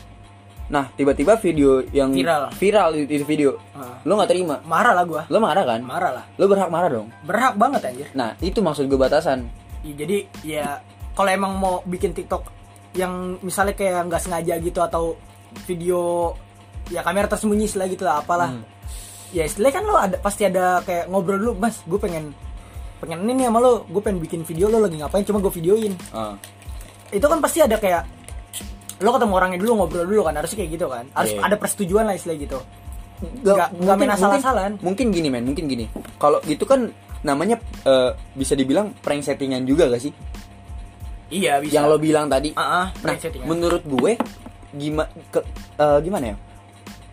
[0.66, 2.50] nah tiba-tiba video yang Viral.
[2.50, 4.02] viral itu video Ah.
[4.02, 4.59] lo nggak terima.
[4.62, 5.22] Marah lah gua.
[5.26, 5.78] Lo marah kan?
[5.82, 6.24] Marah lah.
[6.35, 7.11] Lo berhak marah dong.
[7.22, 8.06] Berhak banget anjir.
[8.14, 9.46] Nah itu maksud gue batasan
[9.87, 10.66] Ya, jadi ya
[11.14, 12.42] kalau emang mau bikin TikTok
[12.92, 15.14] yang misalnya kayak nggak sengaja gitu atau
[15.64, 16.33] video
[16.88, 18.51] ya kamera tersembunyi istilah gitu lah apalah.
[18.51, 18.64] Hmm.
[19.31, 22.35] Ya istilahnya kan lo ada pasti ada kayak ngobrol dulu, Mas, gue pengen
[22.96, 25.92] pengen ini nih sama lo, gue pengen bikin video lo lagi ngapain cuma gue videoin.
[26.11, 26.35] Ah.
[27.11, 28.03] Itu kan pasti ada kayak
[28.96, 31.44] lo ketemu orangnya dulu ngobrol dulu kan harusnya kayak gitu kan harus Iya.
[31.44, 32.57] ada persetujuan lah istilah gitu
[33.44, 34.70] Nggak- nggak main asal-asalan.
[34.81, 35.85] mungkin, mungkin gini men mungkin gini
[36.16, 36.88] kalau gitu kan
[37.26, 40.14] namanya eh, bisa dibilang prank settingan juga gak sih?
[41.26, 41.82] Iya bisa.
[41.82, 42.54] Yang lo bilang tadi.
[42.54, 43.46] Ah, ah, nah settingan.
[43.50, 44.14] menurut gue
[44.70, 45.10] gimana
[45.98, 46.36] gimana ya?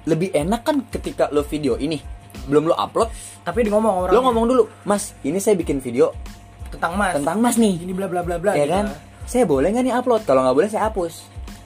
[0.05, 1.97] Lebih enak kan ketika lo video ini
[2.45, 3.09] belum lo upload.
[3.41, 6.13] Tapi di ngomong orang lo ngomong dulu mas ini saya bikin video
[6.69, 7.17] tentang mas.
[7.17, 7.81] tentang mas nih.
[7.81, 8.73] Ini bla bla bla bla ya gitu.
[8.77, 8.85] kan?
[9.25, 10.21] Saya boleh nggak nih upload?
[10.29, 11.13] Kalau nggak boleh saya hapus.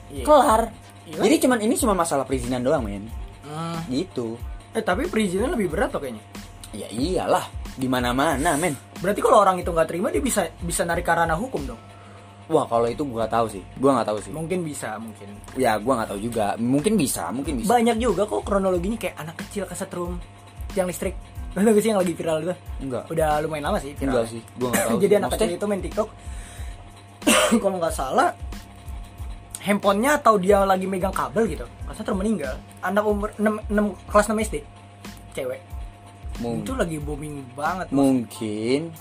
[0.08, 0.24] Iya.
[0.24, 0.72] kelar.
[1.04, 1.24] Iya.
[1.24, 3.08] jadi cuman ini cuma masalah perizinan doang men.
[3.44, 3.80] Hmm.
[3.92, 4.40] gitu.
[4.72, 6.24] Eh tapi perizinnya lebih berat loh kayaknya.
[6.72, 7.48] Ya iyalah
[7.78, 11.12] di mana mana men berarti kalau orang itu nggak terima dia bisa bisa narik ke
[11.12, 11.78] ranah hukum dong
[12.48, 15.30] wah kalau itu gua tahu sih gua nggak tahu sih Mungkin bisa, mungkin.
[15.54, 19.36] ya gua nggak tahu juga mungkin bisa mungkin bisa Banyak juga kok kronologinya kayak anak
[19.38, 20.18] kecil kesetrum
[20.72, 21.14] yang listrik.
[21.54, 22.54] Lo tau sih yang lagi viral itu?
[22.80, 24.10] enggak Udah lumayan lama sih viral.
[24.10, 25.16] enggak sih gua nggak tahu Jadi sih.
[25.16, 26.08] anak Maksudnya- kecil itu main TikTok.
[27.62, 28.28] Kalau nggak salah
[29.60, 31.66] handphonenya atau dia lagi megang kabel gitu.
[31.84, 32.56] Kesetrum meninggal.
[32.80, 33.76] Anak umur 6, 6
[34.08, 34.56] kelas 6 SD.
[35.32, 35.60] Cewek.
[36.38, 37.86] Mung- Itu lagi booming banget.
[37.90, 38.94] mungkin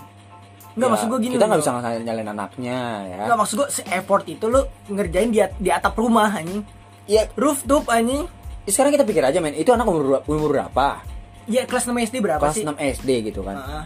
[0.73, 4.23] Enggak ya, maksud gue gini kita nggak bisa nyalain anaknya ya Enggak maksud gue se-effort
[4.25, 6.61] itu lu ngerjain di, di atap rumah anjing.
[7.05, 8.29] ya Rooftop anjing.
[8.63, 11.01] sekarang kita pikir aja men itu anak umur umur berapa
[11.47, 12.63] Ya kelas 6 SD berapa kelas sih?
[12.63, 13.83] 6 SD gitu kan Heeh.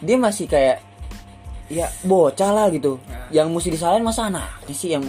[0.00, 0.82] dia masih kayak
[1.68, 2.98] ya bocah lah gitu
[3.30, 3.40] Ya.
[3.40, 5.04] yang mesti disalahin masa anaknya sih yang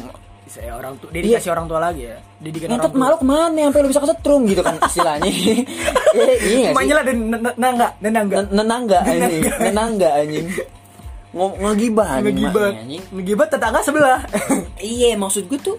[0.50, 2.18] Saya orang tua, dedikasi orang tua lagi ya.
[2.42, 3.02] Didikan orang ngentot tua.
[3.06, 7.04] malu ke mana sampai lu bisa kesetrum gitu kan istilahnya eh, iya sih Emaknya lah
[7.06, 7.18] dan
[7.56, 8.36] nangga, dan nangga.
[8.42, 10.48] Nen- nenangga anjing nenangga anjing
[11.30, 14.20] ngegibah anjing Ngegibat tetangga sebelah.
[14.82, 15.78] iya maksud gue tuh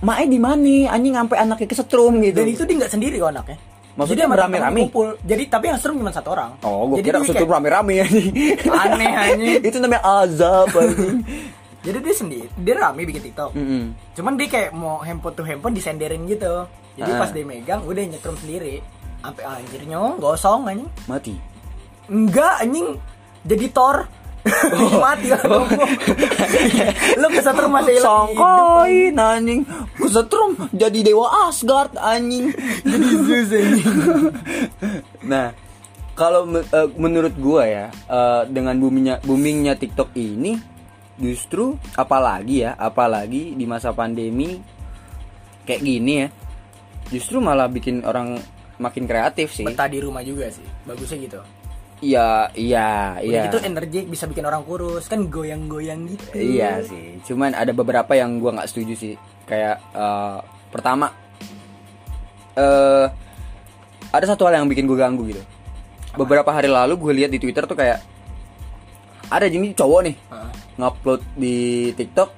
[0.00, 3.58] Mae di mana anjing sampai anaknya kesetrum gitu dan itu dia nggak sendiri kok anaknya.
[4.00, 4.80] Maksudnya beramai-ramai?
[4.80, 5.08] teman-teman kumpul.
[5.28, 6.56] Jadi tapi yang serem cuma satu orang.
[6.64, 8.32] Oh, gue Jadi kira kayak- rame-rame anjing.
[8.64, 9.60] Aneh, anjing.
[9.60, 11.20] itu namanya azab anjing.
[11.80, 13.56] Jadi dia sendiri, dia rame bikin TikTok.
[13.56, 13.96] Mm-mm.
[14.12, 16.68] Cuman dia kayak mau handphone tuh handphone disenderin gitu.
[16.94, 17.18] Jadi Ah.
[17.18, 18.84] pas dia megang udah nyetrum sendiri.
[19.20, 20.88] Sampai anjir nyong gosong anjing.
[21.08, 21.34] Mati.
[22.06, 23.00] Enggak anjing
[23.42, 24.08] jadi Thor.
[25.04, 25.68] mati lah Oh.
[27.16, 28.04] Lu kesetrum masih hidup.
[28.08, 29.60] Songkoin anjing.
[29.96, 32.48] Kesetrum jadi dewa Asgard anjing.
[32.80, 33.88] Jadi Zeus anjing.
[35.24, 35.52] Nah,
[36.16, 40.56] kalau eh, menurut gua ya, eh, dengan boomingnya boomingnya TikTok ini
[41.20, 44.58] justru apalagi ya, apalagi di masa pandemi
[45.68, 46.28] kayak gini ya.
[47.12, 48.40] Justru malah bikin orang
[48.80, 49.66] makin kreatif sih.
[49.68, 50.64] Betah di rumah juga sih.
[50.88, 51.40] Bagusnya gitu.
[52.00, 53.44] Iya, iya, iya.
[53.44, 56.32] gitu energik bisa bikin orang kurus kan goyang-goyang gitu.
[56.32, 57.20] Iya sih.
[57.28, 59.14] Cuman ada beberapa yang gua nggak setuju sih.
[59.44, 60.38] Kayak eh,
[60.72, 61.12] pertama
[62.56, 63.06] eh
[64.10, 65.42] ada satu hal yang bikin gue ganggu gitu.
[66.18, 68.02] Beberapa hari lalu gue lihat di Twitter tuh kayak
[69.30, 70.49] ada jadi cowok nih Heeh.
[70.80, 71.54] Ngupload di
[71.92, 72.30] TikTok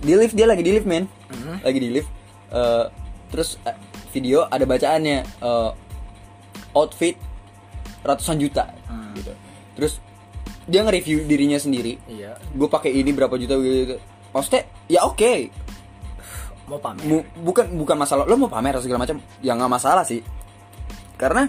[0.00, 1.62] di lift dia lagi di lift men Mhm.
[1.62, 2.10] lagi di lift
[2.48, 2.86] Eh,
[3.28, 3.76] terus eh,
[4.08, 5.70] video ada bacaannya eh,
[6.72, 7.12] outfit
[8.00, 9.12] ratusan juta Hmm.
[9.12, 9.36] gitu
[9.74, 10.00] terus
[10.64, 12.40] dia nge-review dirinya sendiri Iya.
[12.40, 14.00] gue pakai ini berapa juta gitu
[14.30, 15.52] maksudnya ya oke
[16.64, 17.24] Mau pamer.
[17.34, 20.20] Bukan bukan masalah lo mau pamer segala macam ya nggak masalah sih
[21.16, 21.48] karena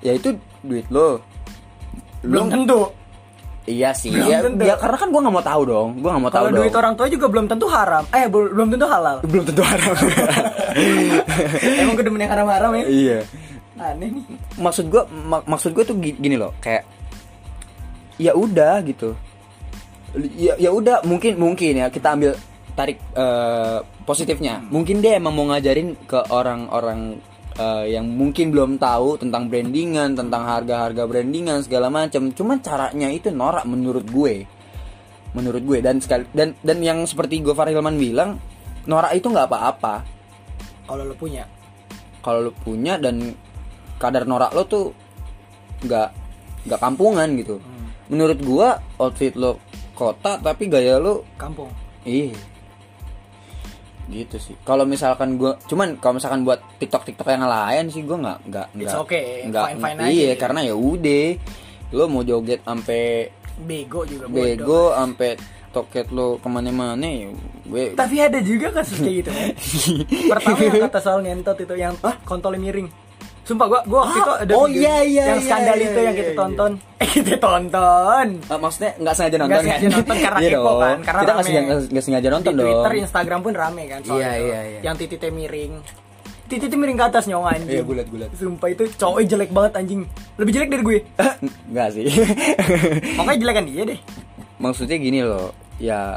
[0.00, 1.20] ya itu duit lo
[2.20, 2.80] belum Lo- tentu.
[3.66, 4.62] Iya sih Belum ya, tentu.
[4.62, 6.74] ya karena kan gue nggak mau tahu dong gue nggak mau tahu Kalau dong duit
[6.74, 8.04] orang tua juga belum tentu haram.
[8.10, 9.16] Eh bel- belum tentu halal.
[9.22, 9.94] belum tentu haram
[11.80, 12.84] Emang gue demen yang haram-haram ya.
[12.84, 13.18] iya
[13.74, 14.24] Aneh nih.
[14.56, 15.02] maksud gue
[15.44, 16.86] maksud gue tuh gi- gini loh kayak
[18.14, 19.18] ya udah gitu
[20.32, 22.38] ya ya udah mungkin mungkin ya kita ambil
[22.72, 27.18] tarik eh, positifnya mungkin dia emang mau ngajarin ke orang-orang
[27.58, 32.30] eh, yang mungkin belum tahu tentang brandingan tentang harga-harga brandingan segala macam.
[32.30, 34.46] Cuman caranya itu norak menurut gue.
[35.34, 35.78] Menurut gue.
[35.82, 38.38] Dan sekali dan dan yang seperti gue Hilman bilang
[38.86, 39.94] norak itu nggak apa-apa.
[40.84, 41.44] Kalau lo punya.
[42.24, 43.36] kalau lu punya dan
[44.00, 44.96] kadar norak lo tuh
[45.84, 46.08] nggak
[46.64, 47.60] nggak kampungan gitu.
[48.08, 49.60] Menurut gua outfit lo
[49.92, 51.68] kota tapi gaya lo Kampung.
[52.08, 52.32] iya
[54.12, 58.18] gitu sih kalau misalkan gua cuman kalau misalkan buat tiktok tiktok yang lain sih gua
[58.20, 60.40] nggak nggak nggak okay, nggak fine-fine iya aja.
[60.40, 61.26] karena ya udah
[61.94, 65.38] lo mau joget sampai Bego juga bego sampai
[65.70, 67.30] toket lo ke mana-mana ya
[67.64, 69.30] gue Tapi ada juga kasus kayak gitu.
[69.32, 69.48] kan.
[70.36, 71.94] Pertama yang kata soal ngentot itu yang
[72.28, 72.88] kontolnya miring.
[73.44, 75.84] Sumpah gua gua waktu Ah, itu ada oh video iya, iya, yang iya, skandal iya,
[75.84, 76.38] itu yang iya, kita iya.
[76.38, 76.70] tonton.
[77.04, 78.26] Eh kita tonton.
[78.42, 79.92] Ah, maksudnya nggak sengaja nonton sengaja kan?
[79.92, 82.92] nonton karena Iya kepo kan, karena kita nggak sengaja, nggak sengaja nonton di dong Twitter,
[82.98, 84.46] Instagram pun rame kan soal Iya, itu.
[84.46, 84.80] iya, iya.
[84.82, 85.72] Yang titiknya miring.
[86.44, 87.68] Titiknya miring ke atas nyong anjing.
[87.70, 88.30] Iya, gue liat.
[88.34, 90.00] Sumpah itu cowoknya jelek banget anjing.
[90.34, 90.98] Lebih jelek dari gue.
[91.68, 92.04] Enggak sih.
[93.18, 94.00] Makanya jelekan dia deh.
[94.56, 96.16] Maksudnya gini loh, ya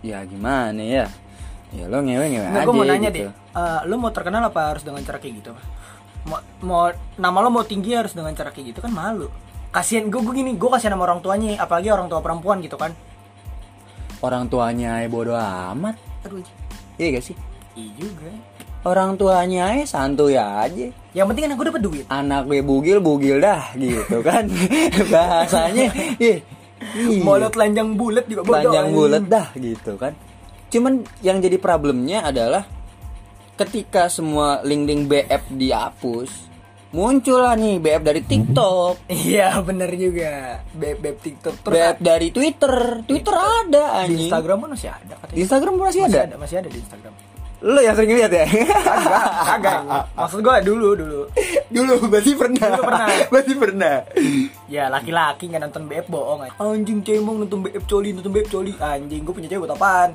[0.00, 1.06] ya gimana ya?
[1.70, 3.18] Ya lo ngewe-ngewe Nggak, aja gue mau nanya gitu.
[3.20, 3.30] deh.
[3.52, 5.50] eh, lu mau terkenal apa harus dengan cara kayak gitu?
[6.30, 9.26] Mau, mau nama lo mau tinggi harus dengan cara kayak gitu kan malu.
[9.70, 12.94] Kasian gue, gue gini, gue kasihan sama orang tuanya, apalagi orang tua perempuan gitu kan.
[14.20, 15.98] Orang tuanya ya bodo amat.
[16.22, 16.42] Aduh,
[16.94, 17.36] Iya gak sih?
[17.72, 18.30] iya juga.
[18.80, 20.86] Orang tuanya ya santuy aja.
[21.10, 22.04] Yang penting kan aku dapat duit.
[22.06, 24.46] Anak gue bugil bugil dah gitu kan.
[25.06, 26.40] Bahasanya ih.
[26.96, 27.20] iya.
[27.20, 28.56] Molot lanjang bulat juga bodoh.
[28.72, 28.96] panjang anjing.
[28.96, 30.12] bulat dah gitu kan
[30.70, 32.62] cuman yang jadi problemnya adalah
[33.60, 36.48] ketika semua link-link BF dihapus
[36.90, 38.94] muncul lah nih BF dari TikTok
[39.28, 44.56] Iya bener juga Beb beb TikTok terus BF dari Twitter Twitter ada di anjing Instagram
[44.58, 45.38] pun masih ada Di katanya.
[45.38, 47.14] Instagram masih Masih ada ada masih ada di Instagram.
[47.60, 49.80] lo yang sering lihat ya Kagak, kagak.
[50.16, 51.20] Maksud gue dulu dulu.
[51.68, 53.06] dulu berarti pernah Dulu pernah.
[53.30, 53.94] berarti pernah
[54.66, 56.56] Ya laki-laki nggak nonton BF bohong aja.
[56.56, 58.72] Anjing cemong nonton BF coli nonton BF coli.
[58.74, 60.10] Anjing gue punya cewek buat apaan?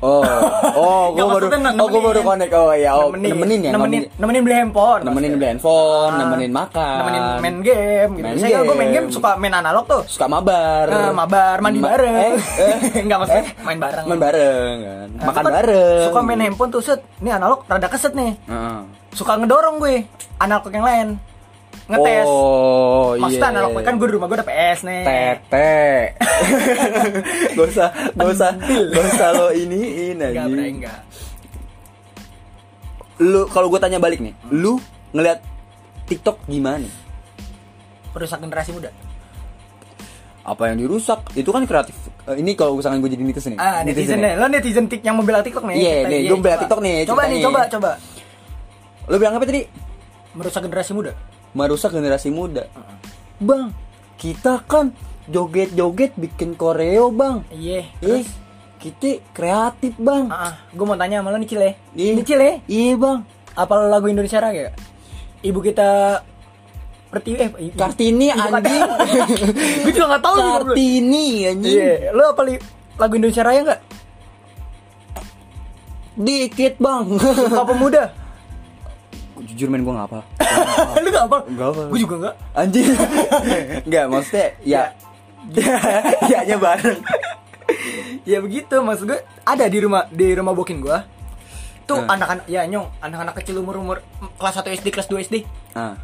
[0.00, 0.24] Oh
[0.80, 4.42] oh gue baru oh gue baru connect oh ya oh nemenin, ya nemenin, nemenin nemenin
[4.42, 5.00] beli handphone.
[5.02, 8.24] nemenin beli handphone Ah, nemenin makan Nemenin main game gitu.
[8.24, 9.06] Main Biasanya gue main game.
[9.08, 10.02] suka main analog tuh.
[10.06, 12.14] suka mabar Nah, mabar, mandi Ma- bareng.
[12.16, 12.76] eh, eh.
[13.04, 14.04] Enggak maksudnya main bareng.
[14.06, 17.00] main bareng kan Nah, makan suka- bareng Suka main handphone tuh set.
[17.18, 18.32] Ini analog rada keset nih.
[18.42, 18.78] Heeh.
[19.10, 20.08] Suka ngedorong gue
[20.38, 21.08] analog yang lain.
[21.90, 22.24] Ngetes.
[22.24, 25.02] oh Maksudnya iya analog kan gue di rumah gue ada PS nih.
[25.02, 25.82] tete
[27.56, 28.50] gak usah gak usah
[28.88, 30.98] gak usah lo iniin Enggak, aja bro, enggak.
[33.20, 34.78] lu kalau gue tanya balik nih lu
[35.10, 35.42] ngeliat
[36.06, 36.86] TikTok gimana
[38.10, 38.90] Perusak generasi muda.
[40.40, 43.80] apa yang dirusak itu kan kreatif Eh, ini kalau misalkan gue jadi netizen nih Ah,
[43.80, 44.36] netizen nih.
[44.36, 45.74] Lo netizen tik yang membela TikTok nih.
[45.74, 46.60] Iya, nih, gua membela.
[46.60, 47.90] TikTok nih, Coba nih, coba, coba.
[49.06, 49.64] lu bilang apa tadi
[50.30, 51.10] Merusak generasi muda.
[51.52, 52.66] Merusak generasi muda
[53.36, 53.72] bang
[54.14, 54.92] kita kan
[55.26, 57.80] joget-joget bikin koreo bang Iya.
[57.80, 58.28] eh Terus,
[58.76, 61.70] kita kreatif bang ah, gue mau tanya sama lo nih Cile.
[61.92, 62.12] Iya.
[62.14, 63.18] Nih Cile, iya bang
[63.52, 64.72] apa lagu Indonesia Raya?
[65.40, 66.20] Ibu kita
[67.06, 68.82] Pertiwi eh Kartini anjing
[69.82, 70.36] gue juga gak tahu.
[70.70, 72.62] Kartini anjing Iya, lo apa li-
[72.96, 73.80] lagu Indonesia Raya gak?
[76.12, 78.04] dikit bang Sumpah pemuda.
[79.42, 80.20] jujur main gue gak apa
[81.04, 81.38] lu gak apa?
[81.46, 81.84] Nggak hafal.
[81.88, 82.34] Gue juga gak.
[82.52, 82.86] anjing.
[83.88, 84.82] Nggak maksudnya ya.
[85.50, 86.40] Ya.
[86.44, 87.00] Nya bareng.
[88.22, 88.74] Ya begitu.
[88.76, 90.98] Maksud gue ada di rumah di rumah bokin gue
[91.84, 92.06] tuh Hmm.
[92.06, 93.98] anak-anak ya nyong anak-anak kecil umur umur
[94.38, 95.36] kelas 1 SD kelas 2 SD
[95.74, 95.98] ah.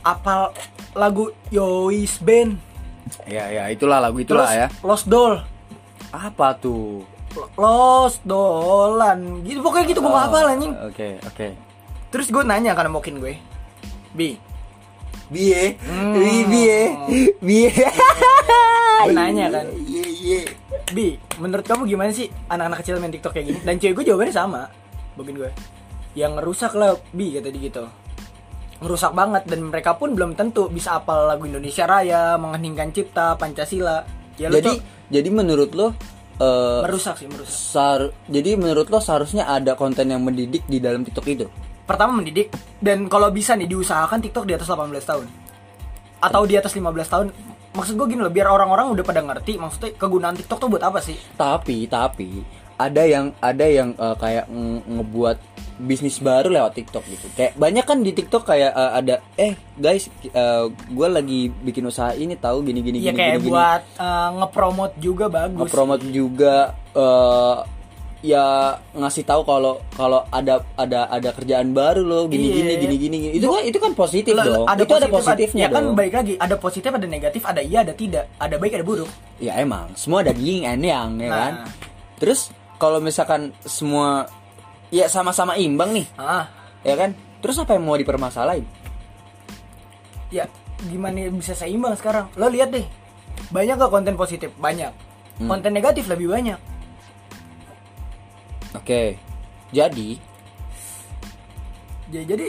[0.00, 0.50] Apal
[0.92, 2.58] lagu Yois Band.
[3.26, 4.66] Ya ya itulah lagu itulah terus ya.
[4.82, 5.38] Lost Doll.
[6.10, 7.06] Apa tuh?
[7.54, 9.46] Lost Dollan.
[9.46, 10.74] Gitu pokoknya gitu gue gak hafal anjing.
[10.82, 11.48] Oke oke
[12.10, 13.34] terus gue nanya karena bokin gue.
[14.10, 14.34] Bi
[15.30, 16.18] biye Hmm.
[16.18, 16.80] Ih, biye
[17.38, 17.70] biye
[19.00, 19.66] gue nanya kan.
[19.78, 20.40] Iya iya
[20.90, 23.58] Bi menurut kamu gimana sih anak-anak kecil main TikTok kayak gini?
[23.62, 24.66] Dan cewek gue jawabannya sama
[25.14, 25.50] bokin gue.
[26.12, 27.84] Yang ngerusak lah Bi kata dia gitu.
[28.80, 34.02] Ngerusak banget dan mereka pun belum tentu bisa apal lagu Indonesia Raya mengheningkan cipta Pancasila.
[34.34, 35.86] Ya lo jadi Cok, jadi menurut lo
[36.40, 37.52] eh, merusak sih merusak.
[37.52, 41.46] sar- jadi menurut lo seharusnya ada konten yang mendidik di dalam TikTok itu
[41.90, 45.26] pertama mendidik dan kalau bisa nih diusahakan TikTok di atas 18 tahun.
[46.22, 47.26] Atau di atas 15 tahun.
[47.70, 51.02] Maksud gue gini loh biar orang-orang udah pada ngerti maksudnya kegunaan TikTok tuh buat apa
[51.02, 51.18] sih?
[51.34, 52.42] Tapi tapi
[52.78, 55.38] ada yang ada yang eh, kayak nge- ngebuat
[55.80, 57.26] bisnis baru lewat TikTok gitu.
[57.34, 60.10] Kayak banyak kan di TikTok kayak eh, ada eh guys
[60.90, 63.52] gue lagi bikin usaha ini tahu gini gini ya gini kayak gini, gini.
[63.54, 65.58] buat eh, ngepromot juga bagus.
[65.66, 66.54] Nge-promote juga
[66.94, 67.56] eh,
[68.20, 68.44] ya
[68.92, 72.76] ngasih tahu kalau kalau ada ada ada kerjaan baru loh gini Iya.
[72.76, 73.34] gini gini gini.
[73.40, 74.66] Itu kan itu kan positif Lah, dong.
[74.68, 75.96] ada itu ada positif, positifnya ya kan dong.
[75.96, 79.08] baik lagi ada positif ada negatif ada iya ada tidak ada baik ada buruk.
[79.36, 79.88] Ya emang.
[79.96, 81.38] Semua ada yin and yang ya Nah.
[81.40, 81.52] kan
[82.20, 84.28] terus kalau misalkan semua
[84.88, 86.06] ya sama-sama imbang nih.
[86.14, 86.44] Ah.
[86.84, 87.16] Ya kan?
[87.40, 88.68] Terus apa yang mau dipermasalahin?
[90.28, 90.44] Ya
[90.82, 92.28] gimana bisa seimbang sekarang?
[92.36, 92.84] Lo lihat deh
[93.48, 94.52] banyak gak konten positif?
[94.54, 94.92] Banyak.
[95.40, 95.48] Hmm.
[95.48, 96.60] konten negatif lebih banyak
[98.78, 99.02] oke
[99.70, 100.10] jadi
[102.10, 102.46] jadi jadi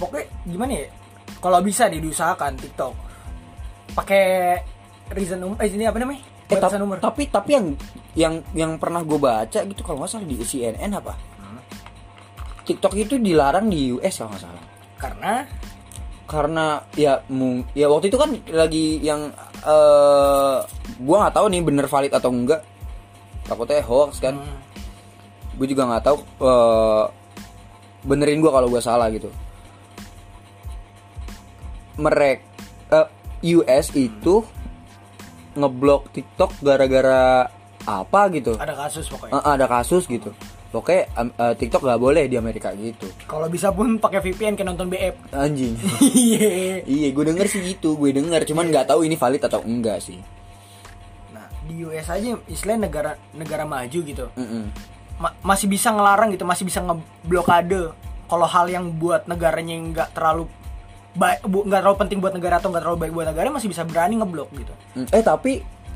[0.00, 0.88] pokoknya gimana ya?
[1.38, 2.94] Kalau bisa nih diusahakan TikTok.
[3.94, 4.24] Pakai
[5.12, 6.24] reason umur eh ini apa namanya?
[6.48, 7.66] Eh, tapi, umur tapi tapi yang
[8.16, 11.14] yang yang pernah gue baca gitu kalau nggak salah di CNN apa?
[12.64, 14.64] TikTok itu dilarang di US kalau nggak salah.
[14.96, 15.32] Karena?
[16.24, 16.66] Karena
[16.96, 19.28] ya mung ya waktu itu kan lagi yang
[19.60, 20.58] eh
[21.04, 22.64] gua nggak tahu nih bener valid atau enggak.
[23.44, 24.40] Takutnya hoax kan.
[24.40, 24.63] Hmm,
[25.54, 27.04] gue juga nggak tahu eh
[28.04, 29.32] benerin gua kalau gua salah gitu.
[31.96, 32.38] Merek
[32.90, 33.06] eh,
[33.56, 34.42] US itu
[35.54, 37.46] ngeblok TikTok gara-gara
[37.84, 38.58] apa gitu?
[38.58, 39.32] Ada kasus pokoknya.
[39.38, 40.34] Eh, ada kasus gitu.
[40.74, 43.06] Pokoknya em, eh, TikTok nggak boleh di Amerika gitu.
[43.30, 45.78] Kalau bisa pun pakai VPN kayak nonton BF anjing.
[46.02, 46.82] Iya.
[46.82, 50.18] Iya, gue denger sih gitu, gue denger, cuman nggak tahu ini valid atau enggak sih.
[51.30, 54.26] nah di US aja istilahnya negara negara maju gitu.
[54.34, 54.93] Mm-mm.
[55.14, 60.10] Ma- masih bisa ngelarang gitu masih bisa ngeblokade kalau hal yang buat negaranya yang nggak
[60.10, 60.50] terlalu
[61.14, 64.16] baik nggak terlalu penting buat negara atau nggak terlalu baik buat negara masih bisa berani
[64.16, 65.52] ngeblok gitu Mm, Eh tapi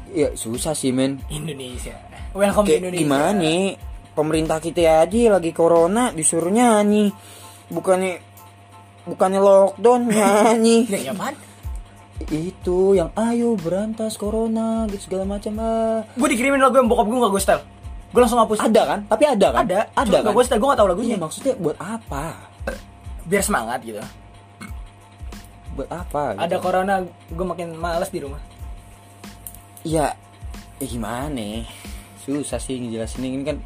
[0.09, 1.19] ya susah sih men.
[1.29, 1.99] Indonesia
[2.33, 3.65] welcome Kayak Indonesia gimana nih?
[4.11, 7.11] Pemerintah kita aja lagi corona disuruh nyanyi,
[7.69, 8.19] bukannya
[9.05, 11.35] bukannya lockdown nyanyi Ya, ya apaan?
[12.29, 16.03] itu yang ayo berantas corona gitu segala macam ah.
[16.13, 17.63] Gue dikirimin lagu yang bokap gue gak gue style.
[18.09, 18.59] Gue langsung hapus.
[18.59, 20.91] ada kan tapi ada kan Ada, ada Cuma kan gue style, gue gak tau iya
[20.91, 21.17] lagunya.
[21.17, 22.25] maksudnya buat apa
[23.25, 24.01] Biar semangat gitu.
[25.75, 26.43] buat apa gitu.
[26.43, 28.41] Ada corona, gue makin males di rumah.
[29.83, 30.11] ya
[30.77, 31.65] ya gimana
[32.19, 33.57] susah sih ngejelasin ini kan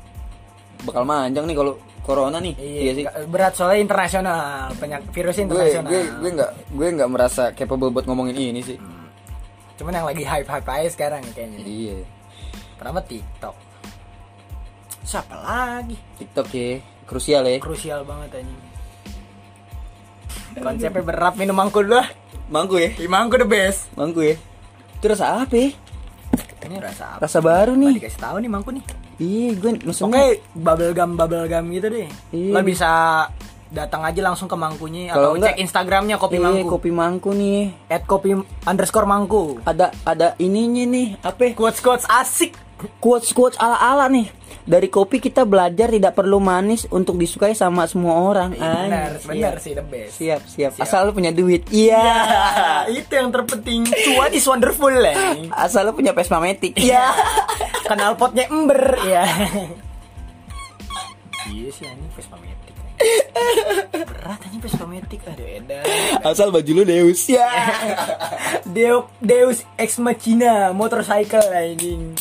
[0.82, 5.88] bakal manjang nih kalau corona nih iya, sih gak- Berat soalnya internasional, banyak gue internasional.
[5.88, 8.78] gue gue nggak gue nggak merasa capable buat ngomongin ini sih
[9.72, 11.58] Cuman yang lagi hype-hype aja sekarang kayaknya.
[11.62, 11.96] iya
[12.76, 13.56] Pertama TikTok.
[15.02, 15.96] Siapa lagi?
[16.16, 18.60] TikTok ya krusial ya Krusial banget anjing.
[20.54, 22.08] Konsepnya berat minum mangku dulu lah.
[22.46, 23.88] mangku ya Di mangku the best.
[23.92, 24.36] mangku ya
[24.92, 25.68] itu rasa apa ya?
[26.62, 27.26] Ini rasa apa?
[27.26, 27.98] rasa baru Nih.
[27.98, 28.84] Dikasih tahu nih mangku nih.
[29.18, 32.06] iya gue maksudnya Oke, bubble gum bubble gum gitu deh.
[32.30, 32.52] Iya.
[32.52, 32.90] Lo bisa
[33.68, 36.66] datang aja langsung ke mangkunya Kalau atau enggak- cek Instagramnya kopi iya, mangku.
[36.70, 38.30] kopi mangku nih At kopi
[38.62, 39.58] underscore mangku.
[39.64, 41.50] ada ada ininya nih apa?
[41.50, 42.54] Quotes quotes asik.
[42.98, 44.26] Quotes quotes ala ala nih
[44.62, 49.58] dari kopi kita belajar tidak perlu manis untuk disukai sama semua orang Benar, benar siap.
[49.58, 50.12] sih the best.
[50.14, 50.82] siap siap Siap.
[50.82, 52.14] asal lu punya duit iya Ya,
[53.00, 53.82] itu yang terpenting.
[53.86, 55.34] Cuan is wonderful lah.
[55.56, 57.10] asal lu punya Vespa Matic Iya.
[57.88, 59.26] Kenal potnya ember ya.
[61.44, 62.74] Iya sih ini Vespa Matic.
[63.90, 65.20] Berat aja Vespa Matic.
[65.26, 65.82] Aduh edan.
[66.22, 67.50] asal baju lu Deus ya
[68.64, 72.14] Deus Deus ex machina motorcycle anjing.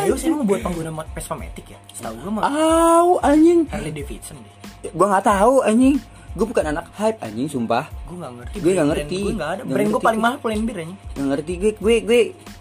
[0.00, 1.78] Deus emang buat pengguna Vespa Matic ya?
[1.92, 4.92] Setahu gue mah Au anjing Harley Davidson deh.
[4.92, 5.96] gua nggak tahu anjing
[6.30, 8.56] gue bukan anak hype anjing sumpah Gue gak ngerti.
[8.62, 9.18] Gue nggak ngerti.
[9.18, 9.60] Gue gak ada.
[9.60, 10.98] Nggak Brand gue paling mahal Pull&Bear anjing.
[11.10, 12.20] nggak ngerti gue gue gue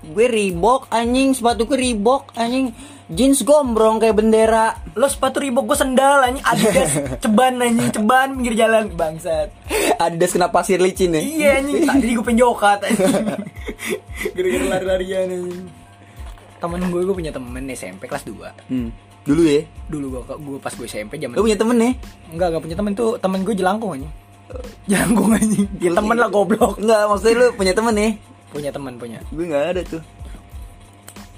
[0.09, 2.73] gue Reebok anjing sepatu gue Reebok anjing
[3.09, 6.91] jeans gombrong kayak bendera Lo sepatu Reebok gue sendal anjing Adidas
[7.23, 9.53] ceban anjing ceban pinggir jalan bangsat.
[9.97, 13.13] Adidas kena pasir licin ya Iya anjing tadi gue penjokat anjing.
[14.33, 15.61] Gara-gara lari-larian anjing.
[16.59, 18.89] Temen gue gue punya temen SMP kelas 2 hmm.
[19.23, 21.91] dulu ya Dulu gue gue pas gue SMP zaman lu punya temen ya
[22.35, 24.13] Enggak, enggak punya temen tuh temen gue jelangkung anjing.
[24.89, 25.67] Jelangkung anjing.
[25.77, 26.81] Ya, temen lah goblok.
[26.81, 28.09] Enggak, maksudnya lu punya temen ya
[28.49, 29.19] Punya temen punya.
[29.29, 30.01] gue nggak ada tuh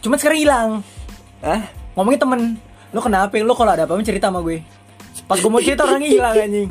[0.01, 0.69] Cuman sekarang hilang.
[1.45, 1.61] ah
[1.93, 2.39] Ngomongin temen.
[2.91, 3.37] Lo kenapa?
[3.39, 4.65] Lo kalau ada apa-apa cerita sama gue.
[5.29, 6.69] Pas gue mau cerita orangnya hilang anjing.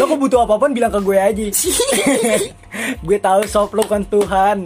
[0.00, 1.44] Lo kok butuh apa-apa bilang ke gue aja.
[3.06, 4.64] gue tahu sob lo kan Tuhan.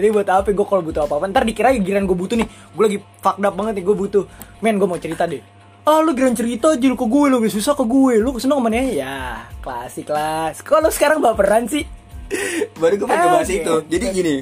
[0.00, 1.28] Jadi buat apa gue kalau butuh apa-apa.
[1.28, 2.48] Ntar dikira giliran gue butuh nih.
[2.48, 4.24] Gue lagi fucked up banget nih gue butuh.
[4.64, 5.44] Men gue mau cerita deh.
[5.84, 8.60] Ah lu giliran cerita aja lu ke gue Lu gak susah ke gue Lu seneng
[8.60, 9.44] ke mana ya?
[9.60, 10.52] Klasik lah.
[10.56, 11.84] Kok lu sekarang baperan sih.
[12.80, 13.58] Baru gue pengen bahas Oke.
[13.58, 13.74] itu.
[13.90, 14.34] jadi gini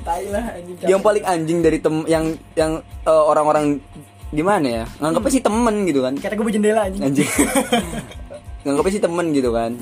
[0.85, 3.81] yang paling anjing dari tem yang yang eh, orang-orang
[4.29, 4.85] gimana ya?
[5.01, 6.13] Nganggapnya sih temen gitu kan?
[6.21, 7.03] Kata gue berjendela anjing.
[7.03, 7.29] Anjing.
[8.69, 9.73] Nganggapnya sih temen gitu kan?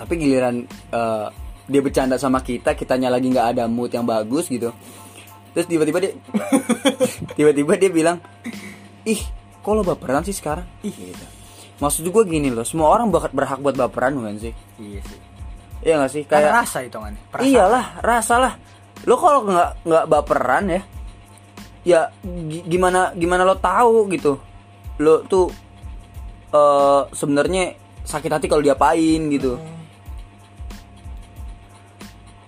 [0.00, 0.64] Tapi giliran
[0.96, 1.26] eh,
[1.70, 4.74] dia bercanda sama kita kitanya lagi nggak ada mood yang bagus gitu.
[5.54, 6.12] Terus tiba-tiba dia
[7.38, 8.18] tiba-tiba dia bilang
[9.06, 9.22] ih
[9.62, 10.66] kok lo baperan sih sekarang?
[10.82, 11.24] Ih gitu.
[11.78, 14.52] Maksud gue gini loh semua orang berhak, berhak buat baperan bukan sih.
[14.76, 15.18] Iya sih.
[15.80, 16.22] Iya gak sih?
[16.28, 18.52] Kayak kayak rasa itu kan iyalah rasa lah.
[19.08, 20.82] Lo kalau nggak nggak baperan ya
[21.80, 24.36] ya gi- gimana gimana lo tahu gitu?
[25.00, 25.48] Lo tuh
[26.50, 29.54] eh sebenarnya sakit hati kalau diapain gitu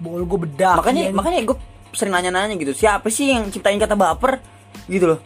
[0.03, 0.83] Bol gue bedak.
[0.83, 1.57] Makanya iya, makanya gue
[1.95, 2.75] sering nanya-nanya gitu.
[2.75, 4.43] Siapa sih yang ciptain kata baper?
[4.91, 5.19] Gitu loh.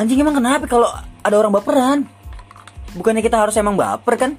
[0.00, 0.88] Anjing emang kenapa kalau
[1.20, 1.98] ada orang baperan?
[2.96, 4.32] Bukannya kita harus emang baper kan?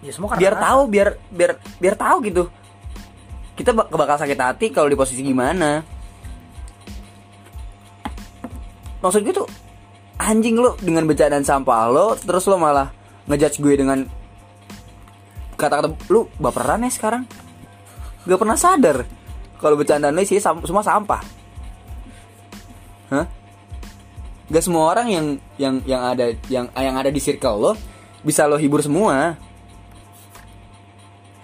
[0.00, 0.64] Ya semua biar rasa.
[0.70, 1.50] tahu biar biar
[1.82, 2.42] biar tahu gitu.
[3.58, 5.82] Kita bak- bakal sakit hati kalau di posisi gimana.
[9.02, 9.48] Maksud gue tuh
[10.20, 12.92] anjing lo dengan bercandaan sampah lo terus lo malah
[13.24, 14.04] ngejudge gue dengan
[15.56, 17.24] kata-kata lu baperan ya sekarang
[18.30, 19.02] gak pernah sadar
[19.58, 21.40] kalau bercandaan lo sih semua sampah
[23.10, 23.26] Hah?
[24.50, 25.26] Gak semua orang yang
[25.58, 27.72] yang yang ada yang yang ada di circle lo
[28.22, 29.34] bisa lo hibur semua.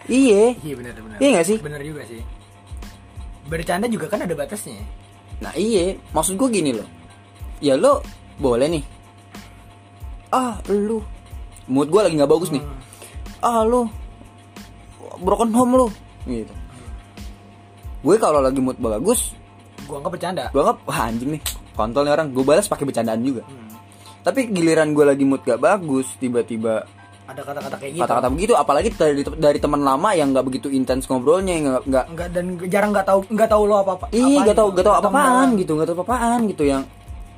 [0.07, 0.55] Iya.
[0.63, 1.19] Iya benar benar.
[1.19, 1.59] Iya nggak sih?
[1.59, 2.23] Benar juga sih.
[3.47, 4.79] Bercanda juga kan ada batasnya.
[5.43, 6.87] Nah iya, maksud gue gini loh.
[7.59, 8.03] Ya lo
[8.39, 8.85] boleh nih.
[10.31, 11.03] Ah lu,
[11.71, 12.63] mood gue lagi nggak bagus nih.
[13.41, 13.87] Ah lu,
[15.23, 15.87] broken home lu,
[16.27, 16.55] gitu.
[18.07, 19.35] Gue kalau lagi mood bagus,
[19.83, 20.45] Gua nggak bercanda.
[20.49, 21.43] gue anggap wah anjing nih,
[21.73, 22.31] kontol nih orang.
[22.31, 23.43] Gue balas pakai bercandaan juga.
[24.23, 26.87] Tapi giliran gue lagi mood gak bagus, tiba-tiba
[27.27, 28.03] Ada kata-kata kayak gitu.
[28.03, 32.05] kata-kata begitu, apalagi dari dari teman lama yang nggak begitu intens ngobrolnya, yang nggak nggak
[32.09, 34.07] Enggak dan jarang nggak tahu nggak tahu lo apa apa.
[34.11, 36.83] Iya, gak tau, gak tau apa-apaan gitu, gak tau apa-apaan gitu yang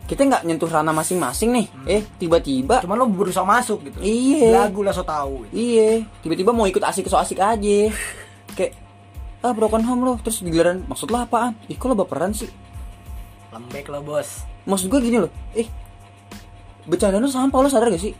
[0.04, 4.64] kita nggak nyentuh ranah masing-masing nih eh tiba-tiba cuman lo berusaha masuk gitu Iya.
[4.64, 5.52] lagu lah so tahu gitu.
[5.52, 5.88] Iya,
[6.20, 7.92] tiba-tiba mau ikut asik so asik aja.
[8.56, 8.72] Kayak
[9.38, 11.54] ah broken home lo, terus giliran maksud lo apaan?
[11.66, 12.50] Ih kok lo baperan sih?
[13.48, 15.64] lembek lo bos Maksud gue gini loh, eh
[16.84, 18.12] bercanda lo sampah lo sadar gak sih?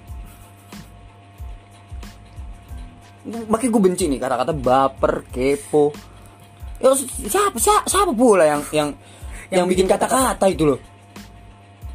[3.29, 5.93] Makanya gue benci nih kata-kata baper, kepo.
[6.81, 8.89] Ya, siapa, siapa, siapa pula yang yang
[9.51, 10.81] yang, Yang bikin kata-kata itu loh?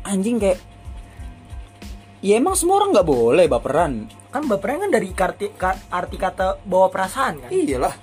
[0.04, 0.60] Anjing kayak
[2.22, 4.08] Ya emang semua orang nggak boleh baperan.
[4.30, 7.94] kan bapernya kan dari arti, ka- arti kata bawa perasaan kan Iyalah.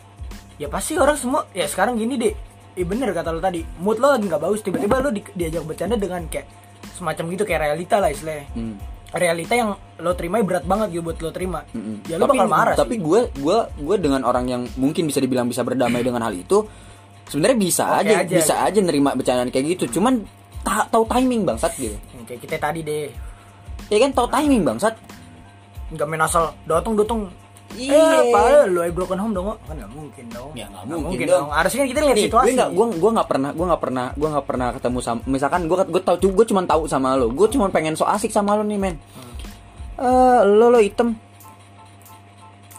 [0.60, 2.34] Ya pasti orang semua ya sekarang gini deh
[2.70, 5.98] Iya bener kata lo tadi mood lo lagi nggak bagus tiba-tiba lo di- diajak bercanda
[5.98, 6.46] dengan kayak
[6.94, 8.46] semacam gitu kayak realita lah istilahnya.
[8.54, 8.76] Hmm.
[9.10, 11.66] realita yang lo terima berat banget gitu buat lo terima.
[11.74, 12.06] Mm-mm.
[12.06, 13.02] ya lo bakal marah tapi sih.
[13.02, 16.62] gue gue gue dengan orang yang mungkin bisa dibilang bisa berdamai dengan hal itu
[17.26, 19.98] sebenarnya bisa Oke aja, aja, bisa aja nerima bercandaan kayak gitu.
[19.98, 20.22] Cuman
[20.62, 21.98] ta- tahu timing bangsat gitu.
[22.14, 23.10] Yang kayak kita tadi deh
[23.90, 24.94] ya kan tahu timing bangsat.
[25.90, 27.20] Nggak main asal dotong dotong
[27.70, 27.94] Iya.
[27.94, 30.50] eh apa lo I broken home dong kan nggak mungkin dong.
[30.58, 31.48] Ya, nggak mungkin dong.
[31.54, 32.46] harusnya kan kita lihat situasi.
[32.50, 35.60] gue nggak gue gue nggak pernah gue nggak pernah gue nggak pernah ketemu sama misalkan
[35.70, 38.66] gue gue tahu gue cuma tahu sama lo gue cuma pengen so asik sama lo
[38.66, 38.96] nih men.
[40.00, 41.14] Eh, lo lo item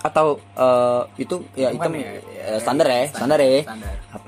[0.01, 3.61] atau eh, itu ya Bukan item ya, ya, standar ya standar ya.
[3.61, 3.93] standar.
[4.17, 4.27] HP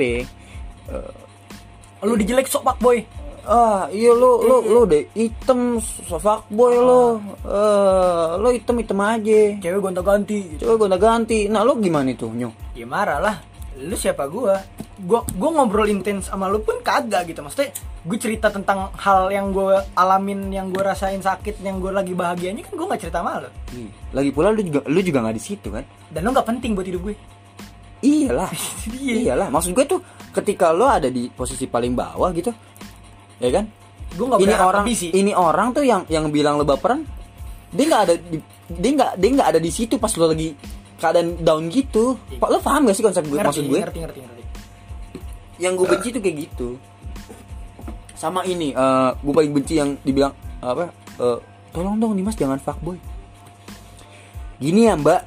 [2.03, 2.99] lo dijelek sok pak boy
[3.43, 5.77] Ah, iya lo lo lo deh item
[6.07, 7.19] fuckboy lo.
[7.43, 9.41] Eh, lo item item aja.
[9.59, 10.63] cewek gonta ganti gitu.
[10.63, 11.51] Coba gonta ganti.
[11.51, 12.55] Nah, lo gimana itu, Nyo?
[12.73, 13.37] ya marah lah
[13.73, 14.61] lu siapa gua
[15.01, 17.73] gua gua ngobrol intens sama lu pun kagak gitu maksudnya
[18.05, 22.67] gue cerita tentang hal yang gue alamin yang gue rasain sakit yang gue lagi bahagianya
[22.67, 23.49] kan gue nggak cerita sama lu
[24.13, 25.87] Lagi pula lu juga lu juga nggak di situ kan?
[26.11, 27.15] dan lu nggak penting buat hidup gue
[28.03, 28.51] Iyalah.
[28.99, 29.15] Iya.
[29.31, 29.47] Iyalah.
[29.47, 30.03] Maksud gue tuh
[30.35, 32.51] ketika lo ada di posisi paling bawah gitu.
[33.43, 33.65] Ya kan?
[34.13, 35.09] gue nggak Ini orang sih.
[35.09, 37.01] ini orang tuh yang yang bilang lo baperan
[37.73, 38.37] dia nggak ada di,
[38.69, 40.53] dia nggak dia nggak ada di situ pas lo lagi
[41.01, 42.15] keadaan down gitu.
[42.37, 43.79] Pak lo paham gak sih konsep gue ngerti, maksud gue?
[43.81, 44.43] ngerti ngerti ngerti.
[45.57, 46.69] Yang gue benci tuh kayak gitu.
[48.13, 50.31] Sama ini eh gue paling benci yang dibilang
[50.61, 51.37] apa eh,
[51.73, 53.01] tolong dong Dimas jangan fuckboy.
[54.61, 55.21] Gini ya mbak.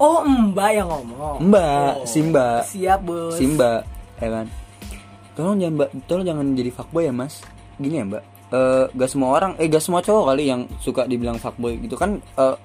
[0.00, 1.38] Oh mbak yang ngomong.
[1.44, 2.66] Mbak, oh, si mbak.
[2.66, 3.36] siap bos.
[3.36, 3.84] Si mbak
[4.18, 4.46] ya kan
[5.34, 7.42] tolong jangan mbak tolong jangan jadi fuckboy ya mas.
[7.78, 8.22] Gini ya mbak.
[8.54, 12.22] Eh gak semua orang eh gak semua cowok kali yang suka dibilang fuckboy gitu kan
[12.38, 12.56] eh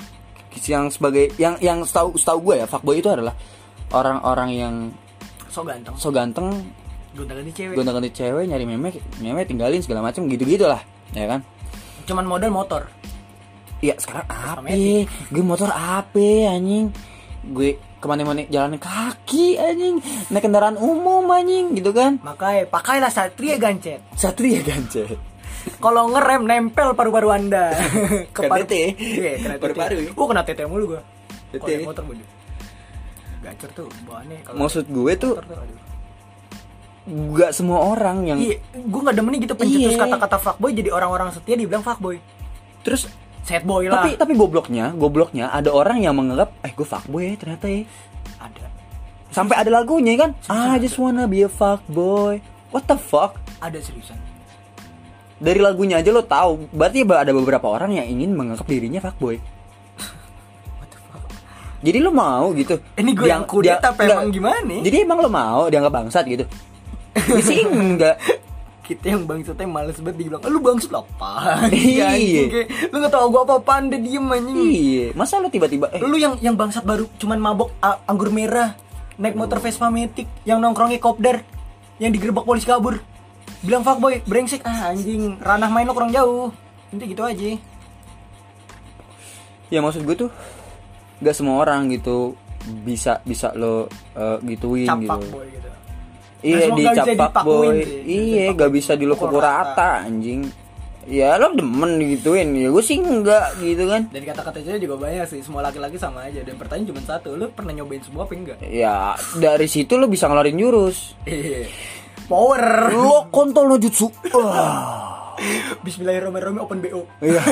[0.66, 3.34] yang sebagai yang yang setahu setahu gue ya fuckboy itu adalah
[3.94, 4.76] orang-orang yang
[5.50, 5.94] so ganteng.
[5.98, 6.48] so ganteng
[7.14, 7.74] gonta ganti cewek.
[7.74, 8.90] gonta ganti cewek nyari meme
[9.22, 10.82] meme tinggalin segala macam gitu gitulah
[11.14, 11.42] ya kan?
[12.06, 12.86] Cuman modal motor.
[13.80, 14.68] Iya sekarang apa?
[15.32, 16.92] Gue motor apa anjing?
[17.50, 22.16] Gue ke mana-mana jalan kaki anjing, naik kendaraan umum anjing gitu kan?
[22.20, 25.20] makanya pakailah satria gancet Satria gancet.
[25.78, 27.76] kalau ngerem nempel paru-paru anda
[28.36, 28.96] Kena paru- tete.
[28.96, 31.02] iya kena Paru-paru oh kena tete mulu gua
[31.50, 31.84] Tete.
[31.84, 32.28] motor bodoh
[33.40, 33.88] gacor tuh
[34.44, 35.34] kalau Maksud gue tuh
[37.32, 40.00] gak semua orang yang iya gue nggak demen gitu pencetus Iya.
[40.00, 42.22] kata-kata fuckboy jadi orang-orang setia dibilang fuckboy
[42.80, 43.10] terus
[43.50, 47.34] sad boy lah tapi tapi gobloknya, gobloknya ada orang yang menganggap eh gue fuckboy ya
[47.34, 47.82] ternyata ya.
[48.38, 48.70] ada
[49.30, 50.34] Sampai ada lagunya kan?
[50.50, 52.42] I just wanna be a fuckboy.
[52.70, 53.38] What the fuck?
[53.60, 54.16] ada seriusan
[55.40, 59.40] Dari lagunya aja lo tahu, berarti ada beberapa orang yang ingin menganggap dirinya fuckboy.
[61.86, 62.76] Jadi lo mau gitu?
[63.00, 64.20] Ini gue yang kudet apa enggak.
[64.20, 64.76] emang gimana?
[64.84, 66.44] Jadi emang lo mau dianggap bangsat gitu?
[67.16, 68.20] Gue sih enggak.
[68.90, 72.10] Kita yang bangsatnya males banget dibilang lu bangsat apa Iya.
[72.90, 74.58] lu nggak tahu gue apa apaan deh diem anjing.
[74.58, 76.02] Iya, masa lo tiba-tiba eh.
[76.02, 77.70] Lu yang yang bangsat baru cuman mabok
[78.10, 78.74] anggur merah
[79.22, 81.46] naik motor Vespa Matic yang nongkrongnya kopdar
[82.02, 82.98] yang digerebek polisi kabur.
[83.62, 84.66] Bilang fuckboy brengsek.
[84.66, 86.50] Ah anjing ranah main lo kurang jauh.
[86.90, 87.54] Nanti gitu aja.
[89.70, 90.30] Ya maksud gue tuh
[91.22, 92.34] gak semua orang gitu
[92.82, 93.86] bisa bisa lo
[94.18, 95.10] eh, gituin cap gitu.
[95.14, 95.70] fuckboy gitu
[96.40, 97.80] Iya Nah, di nggak bisa capak dipakuin boy.
[98.06, 99.92] Iya, gak bisa dilukuk Pukul rata.
[100.02, 100.48] anjing.
[101.04, 102.54] Ya lo demen gituin.
[102.54, 104.08] Ya gue sih enggak gitu kan.
[104.08, 107.50] dan kata-kata cewek juga banyak sih semua laki-laki sama aja dan pertanyaan cuma satu lu
[107.50, 111.18] pernah nyobain semua apa enggak Ya dari situ lo bisa ngeluarin jurus.
[111.24, 111.66] Iya.
[112.24, 114.08] power Lo kontol no jutsu.
[115.84, 117.42] Bismillahirrahmanirrahim open BO Iya.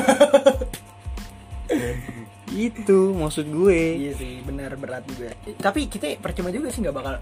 [2.47, 3.79] Itu maksud gue.
[3.99, 5.35] Iya sih, benar berat juga.
[5.57, 7.15] Tapi kita percuma juga sih nggak bakal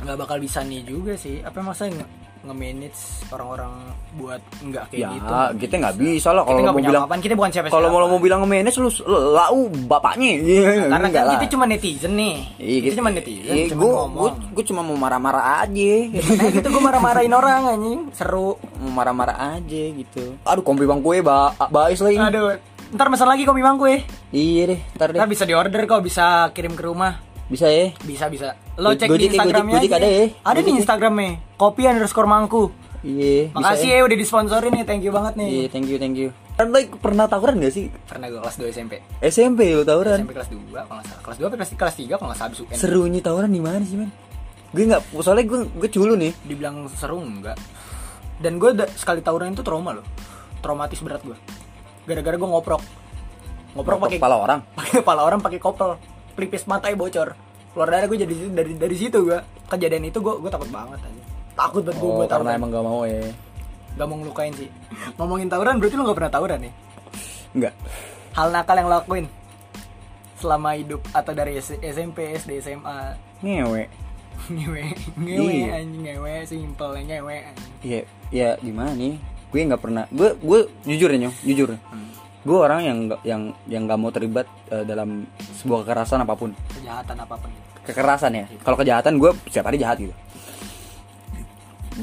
[0.00, 1.40] nggak bakal bisa nih juga sih.
[1.40, 2.06] Apa masa nge-
[2.38, 3.72] nge-manage orang-orang
[4.14, 7.50] buat nggak kayak ya gitu kita nggak bisa lah Kita kalau mau bilang kita bukan
[7.50, 8.88] siapa kalau mau mau bilang nge-manage lu
[9.34, 11.34] lau bapaknya Iya, karena kan lah.
[11.34, 14.94] kita cuma netizen nih Iya, kita cuma netizen Iya, cuma gua, ngomong gua cuma mau
[14.94, 15.92] marah-marah aja.
[16.14, 20.38] nah gitu gue marah-marahin orang anjing seru mau marah-marah aja gitu.
[20.40, 22.16] Aduh, kompi bang kue ba bais lagi.
[22.16, 22.54] aduh
[22.88, 23.98] ntar pesan lagi kopi bangku ya
[24.30, 25.18] Iya deh, ntar deh.
[25.18, 27.96] ntar bisa diorder kok bisa kirim ke rumah Bisa ya.
[27.98, 29.96] bisa bisa lo cek di ya, instagramnya aja.
[29.96, 30.24] ada ya?
[30.44, 30.76] ada di ya?
[30.76, 32.68] instagramnya kopi underscore mangku
[32.98, 33.54] Iya.
[33.54, 36.28] makasih ya udah disponsorin nih thank you banget nih Iya, thank you, thank you.
[36.54, 37.86] Kan like, pernah tawuran gak sih?
[38.04, 40.18] pernah gue kelas 2 SMP SMP lo tawuran.
[40.18, 42.60] SMP kelas 2 kalau salah kelas 2 apa kelas, kelas 3 kalau nggak salah abis
[42.60, 44.10] UN Serunya tawuran di mana sih, man?
[44.68, 46.32] Gue nggak, soalnya gue gue culun nih.
[46.42, 47.56] dibilang seru enggak
[48.38, 50.06] dan gue sekali tawuran itu trauma loh
[50.58, 51.38] traumatis berat gue
[52.04, 52.82] gara-gara gue ngoprok
[53.72, 54.60] ngoprok pakai kepala orang.
[54.78, 55.94] pakai kepala orang pakai kopel
[56.38, 57.34] pelipis matanya bocor
[57.68, 61.22] keluar darah gue jadi dari dari situ gue kejadian itu gue gue takut banget aja
[61.54, 63.18] takut banget gue Oh, gue karena emang gak mau ya.
[63.92, 64.70] gak mau ngelukain sih
[65.14, 66.72] ngomongin tawuran berarti lu gak pernah tawuran ya
[67.50, 67.74] Enggak.
[68.32, 69.26] hal nakal yang lo lakuin
[70.36, 72.98] selama hidup atau dari SMP SD SMA
[73.38, 73.90] Ngewe.
[74.54, 74.84] ngewe
[75.18, 75.66] ngewe Iya.
[75.76, 77.38] anjing ngewe simple ngewe.
[77.82, 79.18] Iya, ya gimana nih?
[79.50, 80.06] Gue nggak pernah.
[80.08, 81.74] Gue gue jujur ya, Nyong, jujur.
[82.48, 85.28] Gue orang yang nggak yang yang nggak mau terlibat eh, dalam
[85.60, 86.56] sebuah kekerasan apa pun.
[86.80, 87.52] kejahatan apa pun.
[87.84, 88.44] Kekerasan ya.
[88.64, 90.16] Kalau kejahatan gue setiap hari jahat gitu.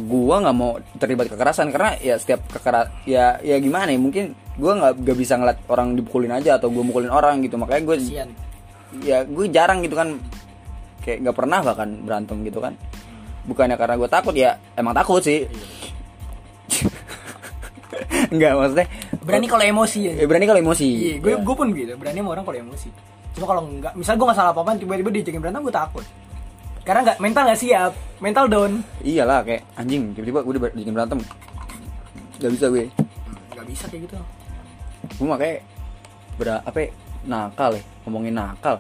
[0.06, 4.70] Gue nggak mau terlibat kekerasan karena ya setiap kekeras ya ya gimana ya mungkin gue
[4.70, 7.58] nggak nggak bisa ngeliat orang dipukulin aja atau gue mukulin orang gitu.
[7.58, 7.98] Makanya gue
[9.02, 10.22] ya gue jarang gitu kan.
[11.02, 12.78] Kayak nggak pernah bahkan berantem gitu kan.
[13.50, 15.50] Bukannya karena gue takut ya emang takut sih.
[18.34, 18.88] Enggak maksudnya
[19.26, 20.14] berani kalau emosi ya.
[20.16, 20.88] Eh, berani kalau emosi.
[20.88, 21.38] Iya gue Ya.
[21.42, 22.90] gue pun gitu berani sama orang kalau emosi.
[23.36, 26.06] Cuma kalau enggak misal gue nggak salah apa apa tiba-tiba diajakin berantem gue takut.
[26.86, 28.72] Karena nggak mental nggak siap mental down.
[29.02, 31.20] Iyalah kayak anjing tiba-tiba gue udah bikin berantem.
[32.36, 32.86] Gak bisa gue.
[33.52, 34.16] Nggak bisa kayak gitu.
[35.18, 35.56] Gue makanya
[36.36, 36.90] ber apa ya,
[37.26, 38.76] nakal ya ngomongin nakal.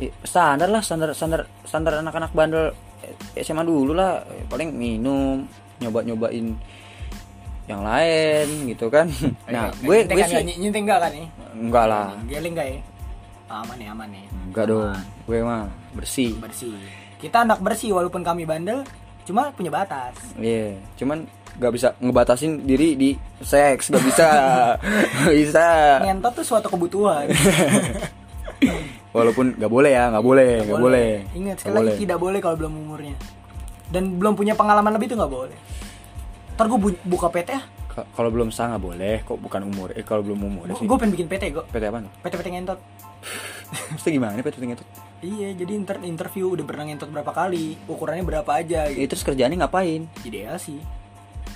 [0.00, 2.72] Eh, standar lah standar standar standar anak-anak bandel
[3.04, 4.24] eh, SMA dulu lah.
[4.48, 5.44] Paling minum
[5.82, 6.54] nyoba nyobain
[7.70, 9.06] yang lain gitu kan.
[9.52, 11.26] Nah gue gue kan, sih enggak kan nih?
[11.54, 12.06] Enggak lah.
[12.26, 12.78] Geling enggak ya?
[13.52, 14.96] Aman nih aman nih enggak dong.
[15.28, 16.34] Gue mah bersih.
[16.40, 16.74] Bersih.
[17.22, 18.82] Kita anak bersih walaupun kami bandel
[19.22, 20.18] cuma punya batas.
[20.34, 23.10] Iya cuman nggak bisa ngebatasin diri di
[23.44, 24.28] seks nggak bisa.
[25.22, 25.66] Nggak bisa.
[26.02, 27.28] Ngentot tuh suatu kebutuhan.
[29.12, 31.10] Walaupun nggak boleh ya nggak boleh nggak boleh.
[31.36, 32.00] Ingat Nggak sekali lagi boleh.
[32.00, 33.16] tidak boleh kalau belum umurnya.
[33.92, 35.58] Dan belum punya pengalaman lebih tuh nggak boleh
[36.52, 40.00] ntar gue buka PT ah Ka- kalau belum sah nggak boleh kok bukan umur eh
[40.00, 42.00] kalau belum umur gue pengen bikin PT gue PT apa?
[42.20, 42.80] PT PT ngentot
[43.92, 44.84] Mesti gimana PT itu?
[45.22, 49.22] iya jadi inter interview udah pernah ngentot berapa kali ukurannya berapa aja Ya, gitu terus
[49.22, 50.08] kerjaannya ngapain?
[50.22, 50.80] ideal sih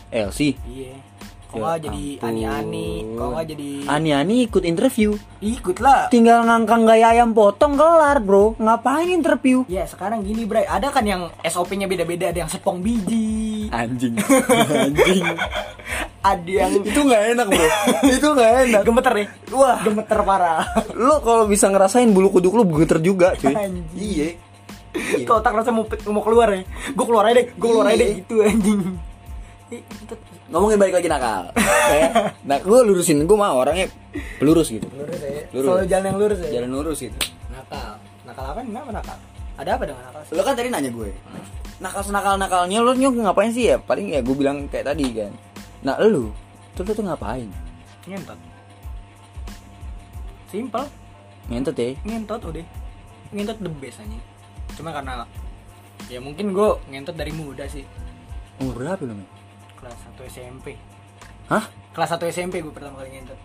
[0.09, 0.55] LC.
[0.65, 0.95] iya
[1.47, 5.15] Ya kok nggak jadi ani-ani kok jadi Ani-ani ikut interview.
[5.39, 8.59] ikut lah Tinggal ngangkang gaya ayam potong kelar, Bro.
[8.59, 9.63] Ngapain interview?
[9.67, 14.15] Ya sekarang gini Bray, ada kan yang SOP-nya beda-beda, ada yang sepong biji, Anjing.
[14.69, 15.23] Anjing.
[16.21, 17.67] ada yang itu nggak enak, Bro.
[18.11, 18.81] itu nggak enak.
[18.83, 20.63] gemeter ya, wah gemeter parah.
[20.93, 23.55] Lo kalau bisa ngerasain bulu kuduk lo gemeter juga, cuy.
[23.55, 23.87] Anjing.
[23.95, 24.29] Iya.
[25.17, 28.09] Itu otak rasanya mau mau keluar ya, gue keluar aja deh, gue keluar aja deh
[28.09, 28.19] Iya.
[28.19, 28.81] gitu anjing.
[29.71, 30.15] Itu
[30.47, 31.51] Ngomongin balik lagi nakal.
[31.87, 32.31] Ya.
[32.43, 33.91] nah, gue lurusin gue mah orangnya
[34.39, 34.87] pelurus gitu.
[34.89, 35.67] lurus ya, Lurus.
[35.67, 36.51] selalu jalan yang lurus ya.
[36.59, 37.19] Jalan lurus gitu.
[37.51, 38.61] Nakal, nakal apa?
[38.63, 39.19] Kenapa nakal?
[39.57, 40.21] Ada apa dengan nakal?
[40.31, 41.11] Lo kan tadi nanya gue
[41.77, 45.33] Nakal senakal nakalnya lo nyok ngapain sih ya Paling ya gue bilang kayak tadi kan
[45.85, 46.33] Nah lu
[46.73, 47.49] Tuh lu tuh ngapain
[48.07, 48.39] Ngentot.
[50.47, 50.87] Simple,
[51.47, 52.67] Ngentot ya ngentot udah.
[53.31, 54.19] Ngentot the best aja.
[54.79, 55.27] Cuma karena
[56.11, 57.87] ya mungkin gue ngentot dari muda sih.
[58.63, 59.29] Umur berapa lu men
[59.79, 60.79] Kelas 1 SMP.
[61.51, 63.39] Hah Kelas 1 SMP gue pertama kali ngentot.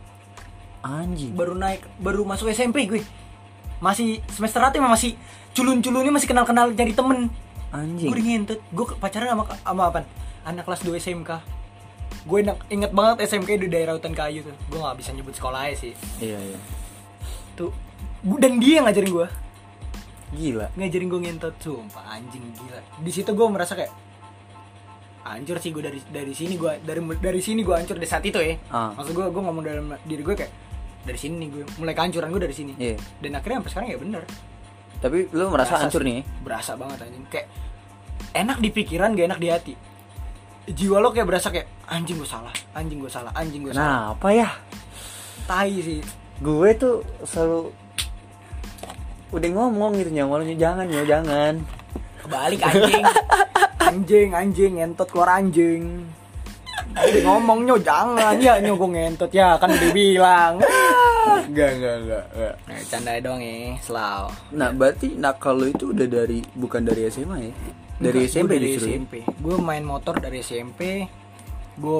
[0.81, 3.01] Anjing baru naik baru masuk SMP gue
[3.81, 5.17] masih semester 1 emang masih
[5.57, 7.29] culun-culunnya masih kenal-kenal cari temen
[7.71, 8.11] Anjing.
[8.11, 9.99] Gue udah ngentut gue pacaran sama sama apa
[10.43, 11.31] anak kelas 2 SMK
[12.21, 14.53] gue enak, inget banget SMK di daerah hutan kayu tuh.
[14.69, 15.93] Gue nggak bisa nyebut sekolahnya sih.
[16.21, 16.59] Iya iya.
[17.57, 17.73] Tuh.
[18.21, 19.27] Dan dia yang ngajarin gue
[20.31, 20.67] Gila.
[20.77, 22.79] Ngajarin gue ngentot sumpah anjing gila.
[23.01, 23.91] Di situ gue merasa kayak
[25.21, 28.37] hancur sih gue dari dari sini gue dari dari sini gue hancur dari saat itu
[28.41, 28.57] ya.
[28.73, 28.93] Ah.
[28.97, 30.53] maksud gue gue ngomong dalam diri gue kayak
[31.01, 32.73] dari sini nih gue mulai kehancuran gue dari sini.
[32.77, 32.97] Iya.
[33.17, 34.23] Dan akhirnya sampai sekarang ya bener
[35.01, 37.25] Tapi lu merasa Berasa hancur nih berasa banget anjing.
[37.27, 37.47] Kayak
[38.37, 39.73] enak di pikiran gak enak di hati.
[40.69, 42.53] Jiwa lo kayak berasa kayak anjing gue salah.
[42.77, 43.33] Anjing gue salah.
[43.33, 43.81] Anjing gue salah.
[43.81, 44.49] Nah apa ya?
[45.49, 45.99] Tai sih.
[46.37, 47.73] Gue tuh selalu
[49.31, 51.53] Udah ngomong gitu nyamolnya Jangan ya jangan.
[52.21, 53.03] Kebalik anjing.
[53.81, 56.05] Anjing anjing ngentot keluar anjing.
[56.93, 58.37] Jadi ngomongnya jangan.
[58.37, 59.33] Ya nyo gue ngentot.
[59.33, 60.61] Ya kan udah bilang
[61.21, 62.53] Enggak, enggak, enggak, enggak.
[62.65, 64.21] nah, canda dong ya selaw
[64.55, 67.51] Nah, berarti nakal lo itu udah dari bukan dari SMA ya?
[68.01, 68.87] Dari Enggak, SMP gua dari justru.
[68.87, 68.91] ya?
[68.97, 70.81] SMP gue main motor dari SMP
[71.77, 71.99] gue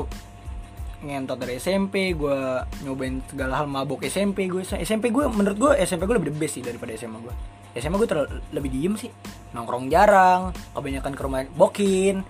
[1.02, 2.38] ngentot dari SMP gue
[2.86, 6.54] nyobain segala hal mabok SMP gue SMP gue menurut gue SMP gue lebih the best
[6.62, 7.34] sih daripada SMA gue
[7.82, 9.10] SMA gue terlalu lebih diem sih
[9.58, 12.22] nongkrong jarang kebanyakan ke rumah bokin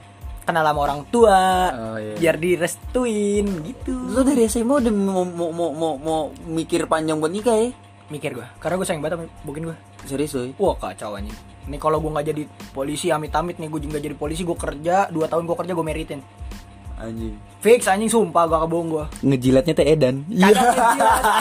[0.42, 1.39] kenal sama orang tua
[1.72, 2.14] Oh, iya.
[2.18, 7.30] biar direstuin gitu Lo dari SMA udah mau mau mau mau, mau mikir panjang buat
[7.30, 7.70] nikah ya?
[8.08, 10.52] mikir gue karena gue sayang banget sama bokin gue Serius loh.
[10.60, 11.32] wah kacau anjing
[11.64, 15.26] ini kalau gue nggak jadi polisi amit-amit nih gue nggak jadi polisi gue kerja dua
[15.26, 16.20] tahun gue kerja gue meritin
[17.02, 17.34] Anjing.
[17.58, 19.06] Fix anjing sumpah gak kebohong gua.
[19.26, 20.22] Ngejilatnya teh Edan.
[20.30, 20.86] Ngejilat,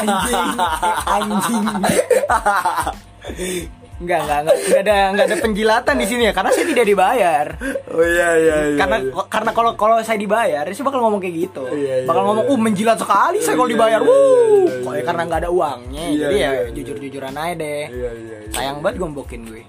[0.01, 0.49] anjing.
[1.21, 1.65] Anjing.
[4.01, 7.47] Enggak, enggak, enggak, enggak ada enggak ada penjilatan di sini ya karena saya tidak dibayar.
[7.87, 8.79] Oh iya iya iya.
[8.81, 8.97] Karena
[9.29, 11.65] karena kalau kalau saya dibayar, saya bakal ngomong kayak gitu.
[11.69, 12.53] Iya, iya, bakal ngomong, iya.
[12.53, 14.17] "Uh, menjilat sekali saya kalau Iya, dibayar." iya, Wuh.
[14.17, 15.05] iya, iya, Kok ya iya.
[15.05, 16.05] karena nggak ada uangnya.
[16.07, 16.71] Iya, Jadi ya iya, iya.
[16.73, 17.85] jujur-jujuran aja deh.
[17.87, 18.51] Iya iya iya.
[18.51, 19.63] Sayang banget gombokin gue.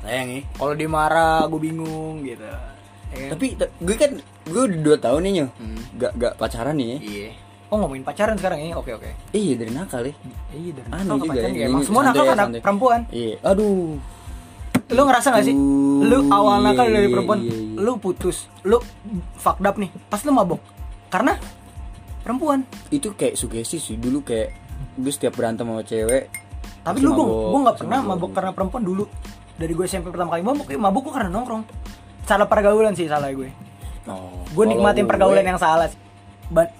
[0.00, 0.40] Sayang ya.
[0.50, 2.40] Kalau dimarah gue bingung gitu.
[2.40, 2.56] Ya
[3.20, 3.30] kan?
[3.36, 4.10] Tapi ta- gue kan
[4.46, 5.46] gue udah 2 tahun nih nyo.
[5.54, 5.78] Hmm.
[5.94, 6.98] Gak gak pacaran nih ya.
[6.98, 7.30] iya.
[7.66, 8.74] Oh ngomongin pacaran sekarang ya?
[8.74, 9.10] Oke oke.
[9.30, 10.14] Iya dari nakal ya.
[10.50, 11.58] Iya dan Aneh juga pacaran ya.
[11.58, 11.66] ya.
[11.66, 12.60] Emang semua nakal karena santai.
[12.60, 13.00] perempuan.
[13.10, 13.34] Iya.
[13.42, 13.98] Aduh.
[14.86, 15.54] Lu ngerasa gak sih?
[16.00, 17.74] Lu awal Iya, nakal dari iya, perempuan, iya, iya.
[17.76, 18.78] lu putus, lu
[19.34, 19.90] fucked up nih.
[20.06, 20.62] Pas lu mabok.
[21.08, 21.34] Karena
[22.22, 22.62] perempuan.
[22.88, 24.54] Itu kayak sugesti sih dulu kayak
[24.94, 26.30] gue setiap berantem sama cewek.
[26.80, 29.04] Tapi lu gua, mabok, gua gak pasti pernah mabok karena perempuan dulu.
[29.56, 31.62] Dari gue SMP pertama kali mabok, ya mabok gua karena nongkrong.
[32.22, 33.50] Salah pergaulan sih salah gue.
[34.06, 35.98] Oh, Gue nikmatin gue- pergaulan yang salah sih.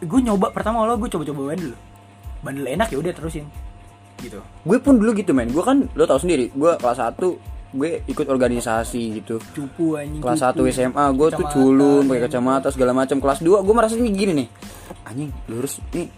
[0.01, 1.73] Gue nyoba pertama lo gue coba-coba bandel.
[2.41, 3.47] Bandel enak ya udah terusin.
[4.17, 4.41] Gitu.
[4.41, 7.21] gue pun dulu gitu men gue kan lo tau sendiri gue kelas 1
[7.69, 10.25] gue ikut organisasi gitu Cupu anjing.
[10.25, 10.65] kelas cupu.
[10.65, 14.33] 1 SMA gue tuh culun pakai kacamata segala macam kelas 2 gue merasa ini gini
[14.35, 14.49] nih
[15.05, 16.09] anjing lurus nih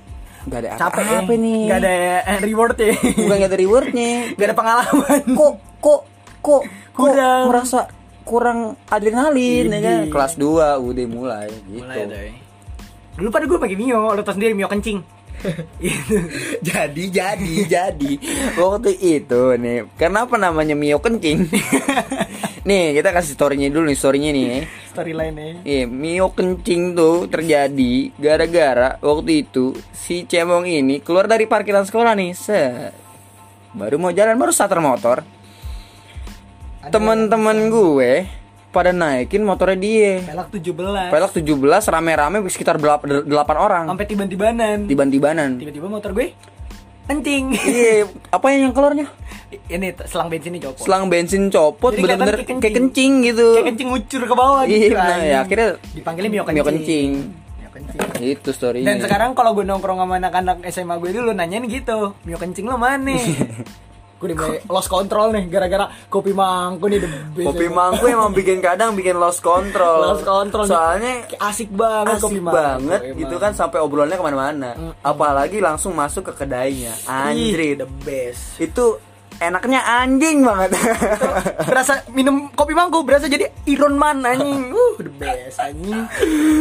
[0.47, 1.11] gak ada Capek ya.
[1.11, 2.95] apa-apa nih Gak ada eh, reward ya.
[2.95, 5.21] bukan gak ada rewardnya Gak ada pengalaman.
[5.27, 6.01] kok kok
[6.39, 6.63] kok kok
[6.95, 7.43] Kurang.
[7.51, 7.81] merasa
[8.23, 10.47] kurang adrenalin ya kan kelas 2
[10.79, 12.31] udah mulai gitu Mulai deh.
[13.19, 15.19] Dulu pada gue pakai Mio, lo tau sendiri Mio kencing.
[15.79, 16.19] Gitu.
[16.67, 18.13] jadi jadi jadi
[18.59, 21.47] waktu itu nih kenapa namanya Mio kencing
[22.67, 24.67] nih kita kasih storynya dulu nih storynya nih
[24.99, 25.63] Storyline-nya.
[25.63, 32.19] Iya, Mio kencing tuh terjadi gara-gara waktu itu si cemong ini keluar dari parkiran sekolah
[32.19, 32.35] nih.
[32.35, 32.91] Set.
[33.79, 35.23] Baru mau jalan baru starter motor.
[36.91, 38.27] Teman-teman gue
[38.79, 40.23] pada naikin motornya dia.
[40.23, 41.11] Pelak 17.
[41.11, 41.51] Pelak 17
[41.91, 43.27] rame-rame sekitar 8
[43.59, 43.91] orang.
[43.91, 44.87] Sampai tiban-tibanan.
[44.87, 45.59] Tiban-tibanan.
[45.59, 46.31] Tiba-tiba motor gue
[47.11, 47.45] kencing.
[47.57, 48.07] Iya,
[48.37, 49.11] apa yang keluarnya?
[49.49, 50.85] Ini selang bensin ini copot.
[50.85, 53.13] Selang bensin copot bener-bener kayak kayak kencing.
[53.27, 53.57] gitu.
[53.57, 54.95] Kayak kencing ngucur ke bawah Iya, gitu.
[54.95, 55.25] nah, anjing.
[55.27, 56.61] ya, akhirnya dipanggilnya Mio kencing.
[56.61, 57.11] Mio kencing.
[57.57, 58.01] Mio kencing.
[58.23, 58.87] Itu storynya.
[58.93, 62.77] Dan sekarang kalau gue nongkrong sama anak-anak SMA gue dulu nanyain gitu, Mio kencing lo
[62.77, 63.17] mana?
[64.19, 67.47] gue udah mulai lost control nih gara-gara kopi mangku nih the best.
[67.47, 70.03] Kopi mangku emang bikin kadang bikin lost control.
[70.03, 70.67] Lost control.
[70.67, 72.59] Soalnya asik banget asik kopi mangku.
[72.59, 73.19] banget emang.
[73.23, 74.71] gitu kan sampai obrolannya ke mana-mana.
[75.07, 76.91] Apalagi langsung masuk ke kedainya.
[77.07, 78.59] Anjir, the best.
[78.59, 78.99] itu
[79.39, 80.75] enaknya anjing banget.
[81.71, 84.71] berasa minum kopi mangku berasa jadi Iron Man anjing.
[84.79, 86.11] Uh, the best anjing.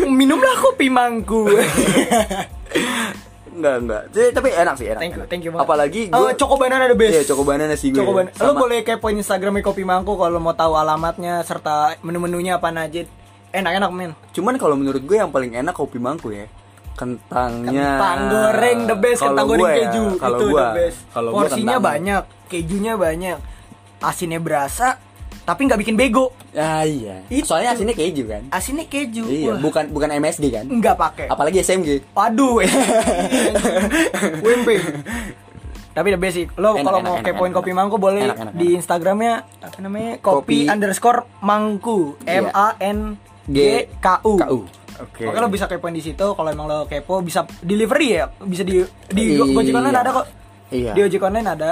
[0.05, 1.49] Minumlah kopi mangku.
[3.57, 4.03] enggak enggak.
[4.09, 4.99] Jadi, tapi enak sih enak.
[4.99, 5.27] thank you, enak.
[5.27, 5.65] thank you banget.
[5.65, 7.13] Apalagi Eh, gue Choco Banana the best.
[7.13, 7.99] Iya, Choco Banana sih gue.
[7.99, 8.31] Banana.
[8.37, 13.01] Lo boleh kepoin Instagramnya Kopi Mangku kalau mau tahu alamatnya serta menu-menunya apa aja.
[13.49, 14.11] Enak-enak men.
[14.31, 16.45] Cuman kalau menurut gue yang paling enak kopi mangku ya.
[16.93, 17.95] Kentangnya.
[17.95, 20.97] Kentang goreng the best, Kalau kentang goreng ya, keju itu gue, the best.
[21.13, 21.81] Porsinya kentang.
[21.81, 23.37] banyak, kejunya banyak.
[23.97, 25.01] Asinnya berasa,
[25.47, 26.35] tapi nggak bikin bego.
[26.51, 27.23] Ah iya.
[27.31, 27.47] Itu.
[27.47, 28.43] Soalnya asinnya keju kan.
[28.51, 29.23] Asinnya keju.
[29.23, 30.67] Iya, Wah, bukan bukan MSD kan.
[30.67, 31.25] nggak pakai.
[31.31, 32.03] Apalagi SMG.
[32.11, 32.59] Waduh,
[34.43, 34.69] WMP.
[35.95, 36.45] Tapi the sih.
[36.53, 40.67] Lo kalau mau kepoin kopi mangku boleh Enak, enak, di Instagramnya apa namanya kopi, Kopi-
[40.67, 42.37] underscore mangku Iya.
[42.37, 42.99] M A N
[43.47, 43.57] G
[43.97, 44.35] K U.
[44.35, 44.59] KU.
[44.99, 45.25] Oke.
[45.25, 48.83] Oke lo bisa kepoin di situ kalau emang lo kepo bisa delivery ya bisa di
[49.07, 49.47] di Iya.
[49.47, 50.25] Gojek online ada kok.
[50.69, 50.91] Iya.
[50.91, 51.69] Di ojek online ada.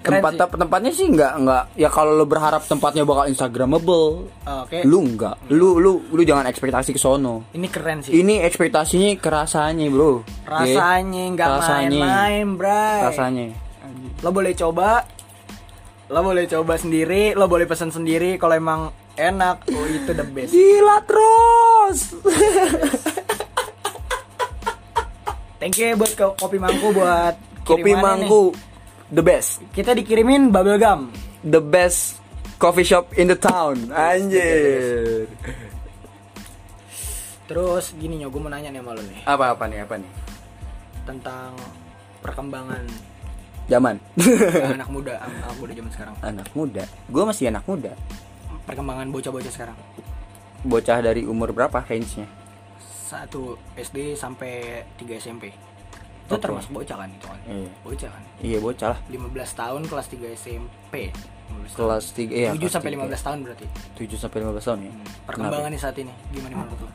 [0.00, 0.56] Keren Tempat sih.
[0.56, 4.80] tempatnya sih nggak nggak ya kalau lo berharap tempatnya bakal instagramable, Oke.
[4.82, 5.52] lu nggak.
[5.52, 7.44] Lu lu lu jangan ekspektasi ke sono.
[7.52, 8.16] Ini keren sih.
[8.16, 10.24] Ini ekspektasinya kerasanya, Bro.
[10.42, 12.00] Rasanya nggak Rasanya.
[12.00, 13.00] main-main, bray.
[13.06, 13.46] Rasanya.
[14.18, 15.04] Lo boleh coba.
[16.08, 18.80] Lo boleh coba sendiri, lo boleh pesan sendiri kalau emang
[19.14, 19.68] enak.
[19.68, 20.50] Oh, itu the best.
[20.50, 21.98] Gila terus.
[25.60, 28.56] Thank you buat ko- kopi mangku buat Kopi mangku
[29.10, 29.60] the best.
[29.74, 31.10] Kita dikirimin bubble gum.
[31.42, 32.18] The best
[32.56, 33.90] coffee shop in the town.
[33.92, 35.26] Anjir.
[37.50, 39.82] Terus gini nyo, gue mau nanya nih sama lo nih Apa apa nih?
[39.82, 40.10] Apa nih?
[41.10, 41.56] tentang
[42.22, 42.84] perkembangan
[43.70, 44.02] Zaman.
[44.78, 46.14] anak muda, anak muda zaman sekarang.
[46.26, 46.82] anak muda.
[47.06, 47.94] Gue masih anak muda.
[48.66, 49.78] Perkembangan bocah-bocah sekarang.
[50.66, 52.26] Bocah dari umur berapa range-nya?
[52.82, 55.54] Satu SD sampai 3 SMP.
[56.30, 56.46] Itu Oke.
[56.46, 57.40] termasuk bocah kan itu kan?
[57.42, 57.70] Iya.
[57.82, 58.22] Bocah kan.
[58.38, 59.00] Iya bocah lah.
[59.10, 60.94] 15 tahun kelas 3 SMP.
[61.10, 61.74] 15 tahun.
[61.74, 62.50] Kelas 3 iya.
[62.54, 63.66] 7 sampai 15 tahun berarti.
[63.98, 64.92] 7 sampai 15 tahun ya.
[65.26, 66.90] Perkembangan nih saat ini gimana menurut lo?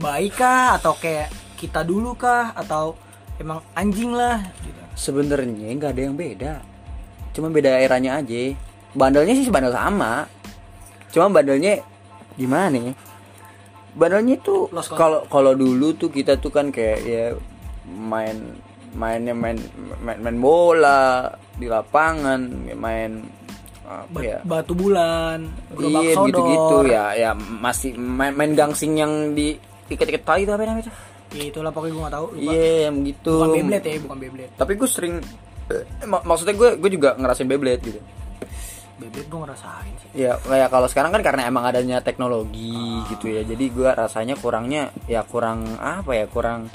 [0.00, 1.28] Baik kah atau kayak
[1.60, 2.96] kita dulu kah atau
[3.36, 4.80] emang anjing lah gitu.
[4.96, 6.52] Sebenarnya nggak ada yang beda.
[7.36, 8.56] Cuma beda eranya aja.
[8.96, 10.24] Bandelnya sih bandel sama.
[11.12, 11.84] Cuma bandelnya
[12.40, 12.96] gimana nih?
[13.92, 17.36] Bandelnya tuh kalau kalau dulu tuh kita tuh kan kayak ya
[17.86, 18.36] main
[18.94, 19.58] mainnya main
[20.00, 22.40] main, main bola di lapangan,
[22.72, 23.26] main
[23.84, 24.38] apa ya?
[24.40, 25.44] Batu bulan,
[25.76, 26.26] Iya sodor.
[26.30, 30.96] gitu-gitu ya ya masih main, main gangsing yang di ikat-ikat tali itu apa namanya tuh?
[31.34, 32.26] Ya, itulah pokoknya gue gak tahu.
[32.38, 33.34] Iya yang gitu.
[33.34, 34.52] Bukan Beyblade ya, bukan Beyblade.
[34.54, 35.14] Tapi gue sering
[35.66, 38.00] eh, mak- maksudnya gue gue juga ngerasain Beyblade gitu.
[38.94, 40.08] Beyblade gue ngerasain sih.
[40.14, 42.78] Ya kayak kalau sekarang kan karena emang adanya teknologi
[43.10, 43.42] gitu ya.
[43.42, 46.70] Jadi gue rasanya kurangnya ya kurang apa ya kurang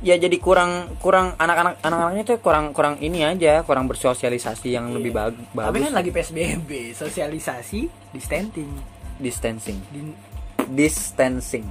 [0.00, 5.12] ya jadi kurang kurang anak-anak anak-anaknya tuh kurang kurang ini aja kurang bersosialisasi yang lebih
[5.12, 5.60] bag- Iya.
[5.60, 5.84] Tapi bagus.
[5.84, 7.80] kan lagi PSBB, sosialisasi,
[8.10, 8.70] distancing,
[9.20, 9.78] distancing.
[9.92, 10.00] Di
[10.70, 11.66] distancing.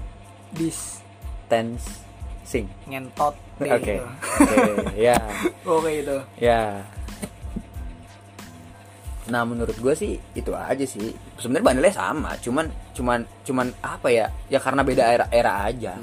[0.49, 3.33] Distancing, ngentot.
[3.59, 4.73] oke deh, oke gitu.
[5.09, 5.17] ya.
[5.63, 6.17] Oke itu.
[6.37, 6.63] ya.
[9.29, 11.13] Nah menurut gue sih itu aja sih.
[11.37, 14.25] Sebenarnya bandelnya sama cuman cuman cuman apa ya?
[14.49, 15.97] Ya karena beda era era aja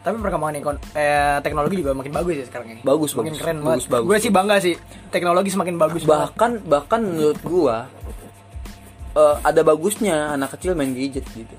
[0.00, 2.76] Tapi perkembangan ekon eh, teknologi juga makin bagus ya sekarang ya.
[2.80, 3.40] Bagus, makin bagus.
[3.40, 3.88] keren Bagus, banget.
[3.90, 4.06] bagus.
[4.06, 4.74] Gue sih bangga sih.
[5.08, 6.32] Teknologi semakin bagus banget.
[6.32, 7.76] bahkan bahkan menurut gua
[9.12, 11.56] eh, ada bagusnya anak kecil main gadget gitu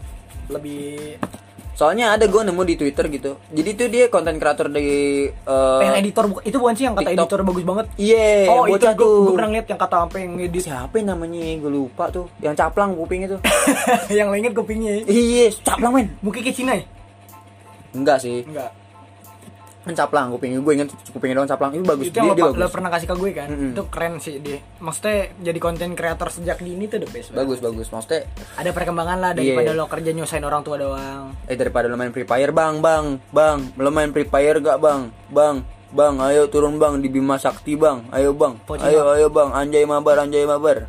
[0.48, 1.18] Lebih
[1.72, 4.86] soalnya ada gua nemu di twitter gitu jadi tuh dia konten kreator di
[5.26, 7.26] eh, eh, editor itu bukan sih yang kata TikTok.
[7.26, 7.86] editor bagus banget.
[7.98, 11.42] iya oh, itu bocah gue tuh pernah lihat yang kata sampai ngedit siapa yang namanya
[11.58, 13.38] gue lupa tuh yang caplang kuping itu
[14.20, 14.94] yang lainnya kupingnya.
[15.06, 16.84] iya caplang men Mungkin kayak Cina ya?
[17.94, 18.44] Enggak sih.
[18.48, 18.72] Enggak.
[19.82, 21.74] kan caplang kuping gue inget kupingnya doang caplang.
[21.74, 22.70] Itu bagus itu dia, yang dia lo, lo bagus.
[22.70, 23.50] pernah kasih ke gue kan?
[23.50, 23.72] Mm-mm.
[23.74, 24.62] itu keren sih dia.
[24.78, 27.42] Maksudnya jadi konten kreator sejak dini tuh the best banget.
[27.42, 27.88] bagus bagus.
[27.90, 28.30] Maksudnya
[28.62, 29.80] ada perkembangan lah daripada Iya.
[29.82, 31.34] lo kerja nyusahin orang tua doang.
[31.50, 33.58] Eh daripada lo main free fire bang bang bang.
[33.74, 35.10] Lo main free fire gak bang?
[35.34, 38.06] Bang bang ayo turun bang di Bima Sakti bang.
[38.14, 38.62] Ayo bang.
[38.62, 39.50] Pocong, ayo ayo bang.
[39.50, 40.86] Anjay mabar anjay mabar.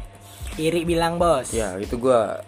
[0.61, 1.49] Iri bilang bos.
[1.49, 2.45] Ya itu gua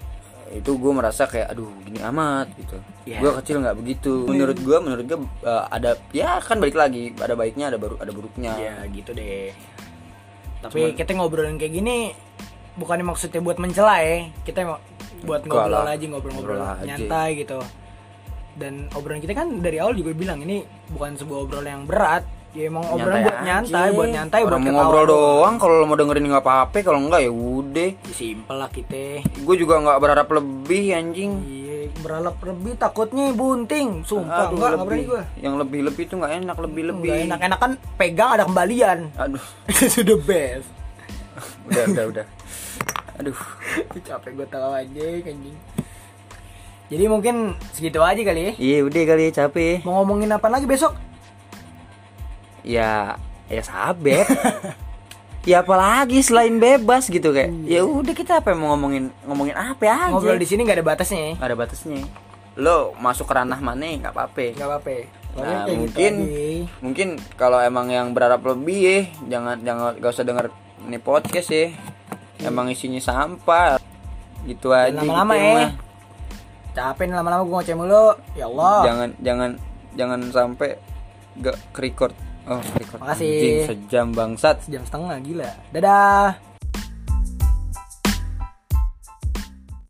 [0.53, 3.21] itu gue merasa kayak aduh gini amat gitu Iya.
[3.21, 4.25] Gua kecil nggak begitu.
[4.25, 8.11] Menurut gua menurut gua eh, ada ya kan balik lagi ada baiknya ada baru ada
[8.11, 8.53] buruknya.
[8.57, 9.53] Ya gitu deh.
[10.61, 12.17] Tapi kita ngobrolin kayak gini
[12.75, 14.81] bukannya maksudnya buat mencela ya kita mau
[15.23, 15.95] buat ngobrol lah.
[15.95, 16.87] aja ngobrol-ngobrol Ngobrol aja.
[16.87, 17.61] nyantai gitu.
[18.55, 22.25] Dan obrolan kita kan dari awal juga bilang ini bukan sebuah obrolan yang berat.
[22.55, 23.43] Ya emang obrolan buat aja.
[23.43, 25.55] nyantai buat nyantai buat Orang mau ketawa ngobrol doang.
[25.59, 27.91] kalau lo mau dengerin nggak apa-apa kalau enggak ya udah.
[27.91, 29.27] Ya, simpel lah kita.
[29.43, 31.33] Gue juga nggak berharap lebih anjing.
[31.43, 31.64] Iya,
[32.01, 34.03] berharap lebih takutnya bunting.
[34.03, 35.05] Sumpah, Aduh, enggak, enggak berani lebih.
[35.07, 35.23] gue.
[35.39, 37.11] Yang lebih-lebih itu nggak enak, lebih-lebih.
[37.11, 38.99] Enggak enak, enak kan pegang ada kembalian.
[39.15, 40.69] Aduh, Itu sudah best.
[41.67, 42.27] udah, udah, udah.
[43.15, 43.39] Aduh,
[44.01, 45.59] Capek gue tahu aja anjing.
[46.85, 47.35] Jadi mungkin
[47.71, 48.53] segitu aja kali ya.
[48.57, 49.81] iya udah kali ya capek.
[49.83, 50.93] Mau ngomongin apa lagi besok?
[52.61, 53.17] Ya,
[53.47, 54.25] ya sabet.
[55.45, 57.53] ya apalagi selain bebas gitu kayak.
[57.69, 60.13] Ya udah kita apa yang mau ngomongin ngomongin apa aja.
[60.13, 61.33] Ngobrol di sini nggak ada batasnya ya.
[61.37, 62.01] Nggak ada batasnya.
[62.57, 64.57] Lo masuk ke ranah mana nggak apa-apa.
[64.57, 64.97] Nggak apa-apa.
[65.35, 66.63] Nah, gitu mungkin aja.
[66.79, 70.47] mungkin kalau emang yang berharap lebih ya, jangan jangan gak usah denger
[70.87, 71.67] nih podcast ya.
[72.39, 73.83] Emang isinya sampah.
[74.47, 75.55] Gitu aja lama-lama gitu ya.
[75.59, 75.71] mah.
[76.75, 78.07] Capek lama-lama gue ngoceh mulu.
[78.39, 78.79] Ya Allah.
[78.87, 79.51] Jangan jangan
[79.99, 80.71] jangan sampai
[81.43, 82.15] gak record.
[82.45, 82.61] Oh.
[83.01, 83.33] Makasih.
[83.33, 84.57] Anjing, sejam bangsat.
[84.65, 85.51] Sejam setengah gila.
[85.73, 86.54] Dadah.